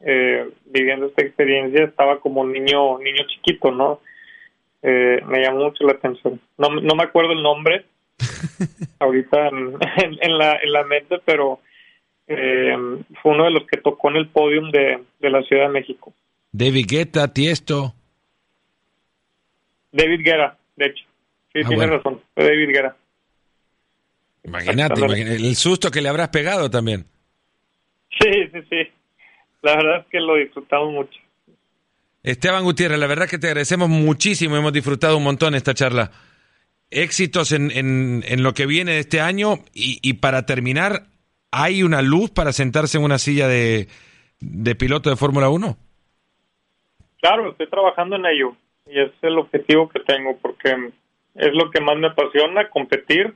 eh, 0.00 0.48
viviendo 0.66 1.06
esta 1.06 1.22
experiencia 1.22 1.84
estaba 1.84 2.20
como 2.20 2.42
un 2.42 2.52
niño 2.52 2.98
niño 2.98 3.24
chiquito 3.26 3.70
no 3.72 4.00
eh, 4.82 5.20
me 5.26 5.40
llamó 5.40 5.64
mucho 5.64 5.84
la 5.84 5.92
atención. 5.94 6.40
No, 6.56 6.68
no 6.68 6.94
me 6.94 7.04
acuerdo 7.04 7.32
el 7.32 7.42
nombre 7.42 7.84
ahorita 9.00 9.48
en, 9.48 10.38
la, 10.38 10.56
en 10.62 10.72
la 10.72 10.84
mente, 10.84 11.16
pero 11.24 11.60
eh, 12.26 12.76
fue 13.22 13.32
uno 13.32 13.44
de 13.44 13.50
los 13.50 13.66
que 13.66 13.80
tocó 13.80 14.10
en 14.10 14.16
el 14.16 14.28
podium 14.28 14.70
de, 14.70 15.02
de 15.18 15.30
la 15.30 15.42
Ciudad 15.42 15.64
de 15.64 15.72
México. 15.72 16.12
David 16.52 16.86
Guetta, 16.88 17.32
Tiesto. 17.32 17.94
David 19.92 20.20
Guerra, 20.22 20.56
de 20.76 20.86
hecho. 20.86 21.04
Sí, 21.52 21.60
ah, 21.64 21.68
tiene 21.68 21.86
razón, 21.86 22.20
fue 22.34 22.44
David 22.44 22.68
Guerra. 22.68 22.96
Imagínate, 24.48 25.04
el 25.04 25.56
susto 25.56 25.90
que 25.90 26.00
le 26.00 26.08
habrás 26.08 26.28
pegado 26.28 26.70
también. 26.70 27.06
Sí, 28.18 28.30
sí, 28.52 28.60
sí. 28.68 28.90
La 29.62 29.76
verdad 29.76 30.00
es 30.00 30.06
que 30.06 30.20
lo 30.20 30.36
disfrutamos 30.36 30.92
mucho. 30.92 31.18
Esteban 32.22 32.64
Gutiérrez, 32.64 32.98
la 32.98 33.06
verdad 33.06 33.28
que 33.28 33.38
te 33.38 33.46
agradecemos 33.46 33.88
muchísimo, 33.88 34.56
hemos 34.56 34.72
disfrutado 34.72 35.16
un 35.16 35.24
montón 35.24 35.54
esta 35.54 35.74
charla. 35.74 36.10
Éxitos 36.90 37.52
en, 37.52 37.70
en, 37.74 38.42
lo 38.42 38.54
que 38.54 38.66
viene 38.66 38.92
de 38.92 39.00
este 39.00 39.20
año 39.20 39.56
y, 39.74 40.14
para 40.14 40.46
terminar, 40.46 41.04
¿hay 41.50 41.82
una 41.82 42.00
luz 42.00 42.30
para 42.30 42.52
sentarse 42.52 42.96
en 42.96 43.04
una 43.04 43.18
silla 43.18 43.46
de, 43.46 43.88
de 44.40 44.74
piloto 44.74 45.10
de 45.10 45.16
Fórmula 45.16 45.50
1? 45.50 45.76
Claro, 47.20 47.50
estoy 47.50 47.68
trabajando 47.68 48.16
en 48.16 48.26
ello 48.26 48.56
y 48.86 49.00
es 49.00 49.10
el 49.20 49.38
objetivo 49.38 49.88
que 49.90 50.00
tengo 50.00 50.38
porque 50.38 50.92
es 51.34 51.52
lo 51.52 51.70
que 51.70 51.80
más 51.80 51.96
me 51.98 52.08
apasiona, 52.08 52.70
competir 52.70 53.34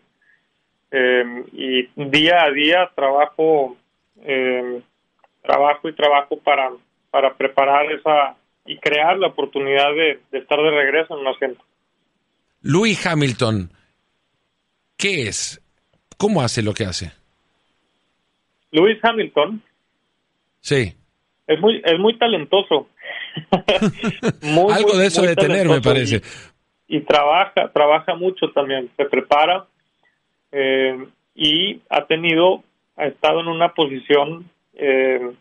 eh, 0.92 1.44
y 1.52 1.88
día 1.96 2.44
a 2.44 2.50
día 2.50 2.90
trabajo, 2.94 3.76
eh, 4.24 4.82
trabajo 5.42 5.88
y 5.88 5.94
trabajo 5.94 6.38
para, 6.38 6.70
para 7.10 7.34
preparar 7.34 7.90
esa 7.90 8.36
y 8.66 8.76
crear 8.78 9.18
la 9.18 9.28
oportunidad 9.28 9.92
de, 9.94 10.20
estar 10.38 10.60
de 10.60 10.70
regreso 10.70 11.14
en 11.14 11.20
un 11.20 11.34
asiento. 11.34 11.64
Louis 12.60 13.04
Hamilton, 13.06 13.70
¿qué 14.96 15.28
es? 15.28 15.60
¿Cómo 16.18 16.42
hace 16.42 16.62
lo 16.62 16.74
que 16.74 16.84
hace? 16.84 17.10
Louis 18.70 18.98
Hamilton. 19.02 19.62
Sí. 20.60 20.94
Es 21.46 21.58
muy, 21.58 21.82
es 21.84 21.98
muy 21.98 22.16
talentoso. 22.18 22.88
Algo 24.72 24.96
de 24.98 25.06
eso 25.06 25.22
de 25.22 25.34
tener, 25.34 25.68
me 25.68 25.80
parece. 25.80 26.22
Y, 26.86 27.00
trabaja, 27.00 27.72
trabaja 27.72 28.14
mucho 28.14 28.50
también, 28.50 28.90
se 28.96 29.06
prepara 29.06 29.66
eh, 30.52 31.06
y 31.34 31.80
ha 31.88 32.06
tenido, 32.06 32.62
ha 32.96 33.06
estado 33.06 33.40
en 33.40 33.48
una 33.48 33.74
posición 33.74 34.48
eh, 34.74 35.32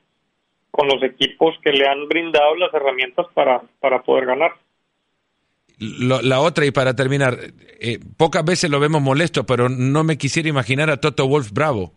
con 0.71 0.87
los 0.87 1.03
equipos 1.03 1.55
que 1.61 1.71
le 1.71 1.87
han 1.87 2.07
brindado 2.07 2.55
las 2.55 2.73
herramientas 2.73 3.27
para, 3.33 3.61
para 3.79 4.01
poder 4.01 4.25
ganar. 4.25 4.53
la 5.77 6.39
otra, 6.39 6.65
y 6.65 6.71
para 6.71 6.95
terminar, 6.95 7.37
eh, 7.79 7.99
pocas 8.17 8.45
veces 8.45 8.69
lo 8.69 8.79
vemos 8.79 9.01
molesto, 9.01 9.45
pero 9.45 9.67
no 9.67 10.03
me 10.03 10.17
quisiera 10.17 10.47
imaginar 10.47 10.89
a 10.89 10.97
Toto 10.97 11.27
Wolf 11.27 11.51
bravo. 11.51 11.91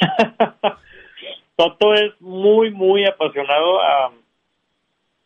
Toto 1.56 1.94
es 1.94 2.20
muy, 2.20 2.70
muy 2.70 3.04
apasionado 3.04 3.80
a, 3.80 4.12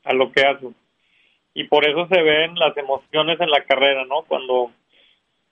a 0.04 0.12
lo 0.12 0.30
que 0.32 0.42
hace. 0.42 0.66
y 1.54 1.64
por 1.64 1.88
eso 1.88 2.06
se 2.08 2.22
ven 2.22 2.54
las 2.56 2.76
emociones 2.76 3.40
en 3.40 3.50
la 3.50 3.64
carrera, 3.64 4.04
¿no? 4.04 4.22
Cuando 4.22 4.72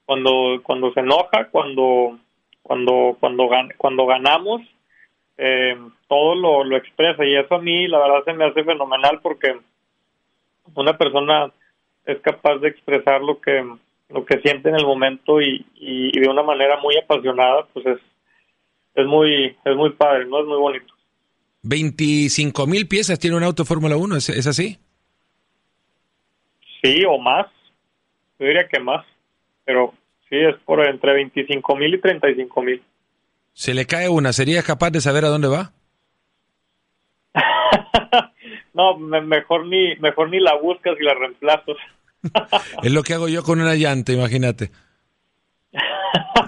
cuando 0.07 0.61
cuando 0.62 0.92
se 0.92 1.00
enoja, 1.00 1.48
cuando 1.50 2.18
cuando 2.62 3.16
cuando 3.20 3.48
cuando 3.76 4.07
ganamos 4.07 4.62
eh, 5.36 5.76
todo 6.09 6.34
lo, 6.34 6.64
lo 6.64 6.76
expresa 6.76 7.24
y 7.24 7.36
eso 7.36 7.57
a 7.57 7.61
mí 7.61 7.86
la 7.86 7.98
verdad 7.98 8.24
se 8.24 8.32
me 8.32 8.46
hace 8.46 8.64
fenomenal 8.64 9.20
porque 9.20 9.59
una 10.74 10.96
persona 10.96 11.52
es 12.07 12.18
capaz 12.20 12.57
de 12.59 12.68
expresar 12.68 13.20
lo 13.20 13.40
que 13.40 13.62
lo 14.09 14.24
que 14.24 14.40
siente 14.40 14.68
en 14.68 14.76
el 14.76 14.86
momento 14.86 15.42
y, 15.42 15.66
y, 15.74 16.18
de 16.18 16.28
una 16.28 16.42
manera 16.42 16.78
muy 16.80 16.96
apasionada 16.96 17.66
pues 17.72 17.84
es 17.86 17.98
es 18.94 19.07
muy 19.07 19.57
es 19.64 19.76
muy 19.76 19.90
padre 19.90 20.24
no 20.24 20.40
es 20.40 20.46
muy 20.46 20.59
bonito 20.59 20.94
25 21.62 22.66
mil 22.66 22.88
piezas 22.88 23.18
tiene 23.18 23.36
un 23.36 23.42
auto 23.42 23.64
Fórmula 23.64 23.96
1 23.96 24.16
¿es, 24.16 24.28
¿es 24.30 24.46
así? 24.46 24.78
Sí, 26.86 27.04
o 27.04 27.18
más. 27.18 27.46
Yo 28.38 28.46
diría 28.46 28.68
que 28.68 28.78
más. 28.78 29.04
Pero 29.66 29.92
sí, 30.30 30.36
es 30.36 30.56
por 30.64 30.82
entre 30.86 31.12
25 31.12 31.76
mil 31.76 31.94
y 31.94 32.00
35 32.00 32.62
mil. 32.62 32.82
Se 33.52 33.74
le 33.74 33.84
cae 33.84 34.08
una, 34.08 34.32
¿sería 34.32 34.62
capaz 34.62 34.90
de 34.90 35.02
saber 35.02 35.26
a 35.26 35.28
dónde 35.28 35.48
va? 35.48 35.72
no, 38.74 38.96
mejor 38.96 39.66
ni, 39.66 39.96
mejor 39.96 40.30
ni 40.30 40.40
la 40.40 40.54
buscas 40.54 40.94
y 40.98 41.04
la 41.04 41.14
reemplazas. 41.14 41.76
es 42.82 42.92
lo 42.92 43.02
que 43.02 43.12
hago 43.12 43.28
yo 43.28 43.42
con 43.42 43.60
una 43.60 43.74
llanta, 43.74 44.12
imagínate. 44.12 44.70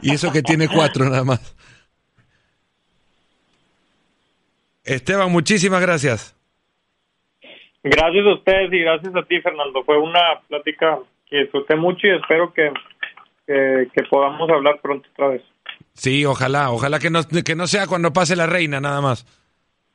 Y 0.03 0.13
eso 0.13 0.33
que 0.33 0.43
tiene 0.43 0.69
cuatro 0.69 1.05
nada 1.05 1.25
más. 1.25 1.57
Esteban, 4.85 5.31
muchísimas 5.31 5.83
gracias. 5.83 6.35
Gracias 7.83 8.27
a 8.27 8.35
ustedes 8.35 8.73
y 8.73 8.81
gracias 8.81 9.15
a 9.15 9.23
ti, 9.23 9.41
Fernando. 9.41 9.85
Fue 9.85 9.99
una 9.99 10.41
plática 10.49 10.99
que 11.29 11.41
disfruté 11.41 11.77
mucho 11.77 12.07
y 12.07 12.11
espero 12.11 12.53
que, 12.53 12.73
que, 13.49 14.03
podamos 14.11 14.49
hablar 14.51 14.79
pronto 14.83 15.09
otra 15.13 15.29
vez. 15.29 15.43
Sí, 15.95 16.25
ojalá, 16.25 16.71
ojalá 16.71 16.99
que 16.99 17.11
no, 17.11 17.23
que 17.25 17.57
no 17.57 17.67
sea 17.67 17.87
cuando 17.87 18.13
pase 18.13 18.37
la 18.37 18.47
reina 18.47 18.81
nada 18.81 19.01
más, 19.01 19.27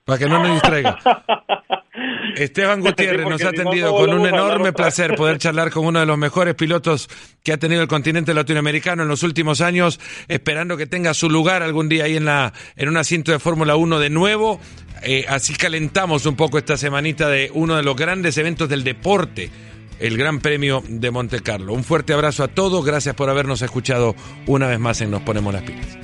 para 0.04 0.20
que 0.20 0.28
no 0.28 0.40
nos 0.40 0.54
distraiga. 0.54 0.98
Esteban 2.36 2.82
Gutiérrez 2.82 3.28
nos 3.28 3.44
ha 3.44 3.50
atendido 3.50 3.96
con 3.96 4.12
un 4.12 4.26
enorme 4.26 4.74
placer 4.74 5.16
poder 5.16 5.38
charlar 5.38 5.70
con 5.70 5.86
uno 5.86 6.00
de 6.00 6.06
los 6.06 6.18
mejores 6.18 6.56
pilotos 6.56 7.08
que 7.44 7.54
ha 7.54 7.58
tenido 7.58 7.82
el 7.84 7.88
continente 7.88 8.34
latinoamericano 8.34 9.04
en 9.04 9.10
los 9.10 9.22
últimos 9.22 9.62
años, 9.62 10.00
esperando 10.28 10.76
que 10.76 10.88
tenga 10.88 11.14
su 11.14 11.30
lugar 11.30 11.62
algún 11.62 11.90
día 11.90 12.06
ahí 12.06 12.18
en 12.18 12.26
la 12.26 12.54
en 12.76 12.90
un 12.90 12.98
asiento 12.98 13.32
de 13.32 13.40
Fórmula 13.40 13.76
1 13.76 14.00
de 14.00 14.10
nuevo. 14.10 14.60
Eh, 15.04 15.26
así 15.28 15.54
calentamos 15.54 16.26
un 16.26 16.36
poco 16.36 16.58
esta 16.58 16.78
semanita 16.78 17.30
de 17.30 17.52
uno 17.54 17.76
de 17.76 17.84
los 17.84 17.96
grandes 17.96 18.38
eventos 18.38 18.68
del 18.70 18.84
deporte, 18.84 19.52
el 20.00 20.18
Gran 20.18 20.40
Premio 20.40 20.84
de 20.88 21.12
Monte 21.12 21.42
Carlo. 21.42 21.74
Un 21.74 21.84
fuerte 21.84 22.14
abrazo 22.14 22.44
a 22.44 22.48
todos, 22.48 22.86
gracias 22.86 23.16
por 23.16 23.30
habernos 23.30 23.62
escuchado 23.62 24.16
una 24.48 24.68
vez 24.68 24.80
más 24.80 25.02
en 25.02 25.12
Nos 25.12 25.22
Ponemos 25.22 25.54
las 25.54 25.64
Pilas. 25.64 25.98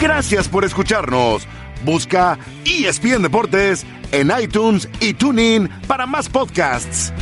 Gracias 0.00 0.48
por 0.48 0.64
escucharnos. 0.64 1.46
Busca 1.84 2.38
ESPN 2.64 3.22
Deportes 3.22 3.86
en 4.12 4.32
iTunes 4.40 4.88
y 5.00 5.14
TuneIn 5.14 5.68
para 5.86 6.06
más 6.06 6.28
podcasts. 6.28 7.12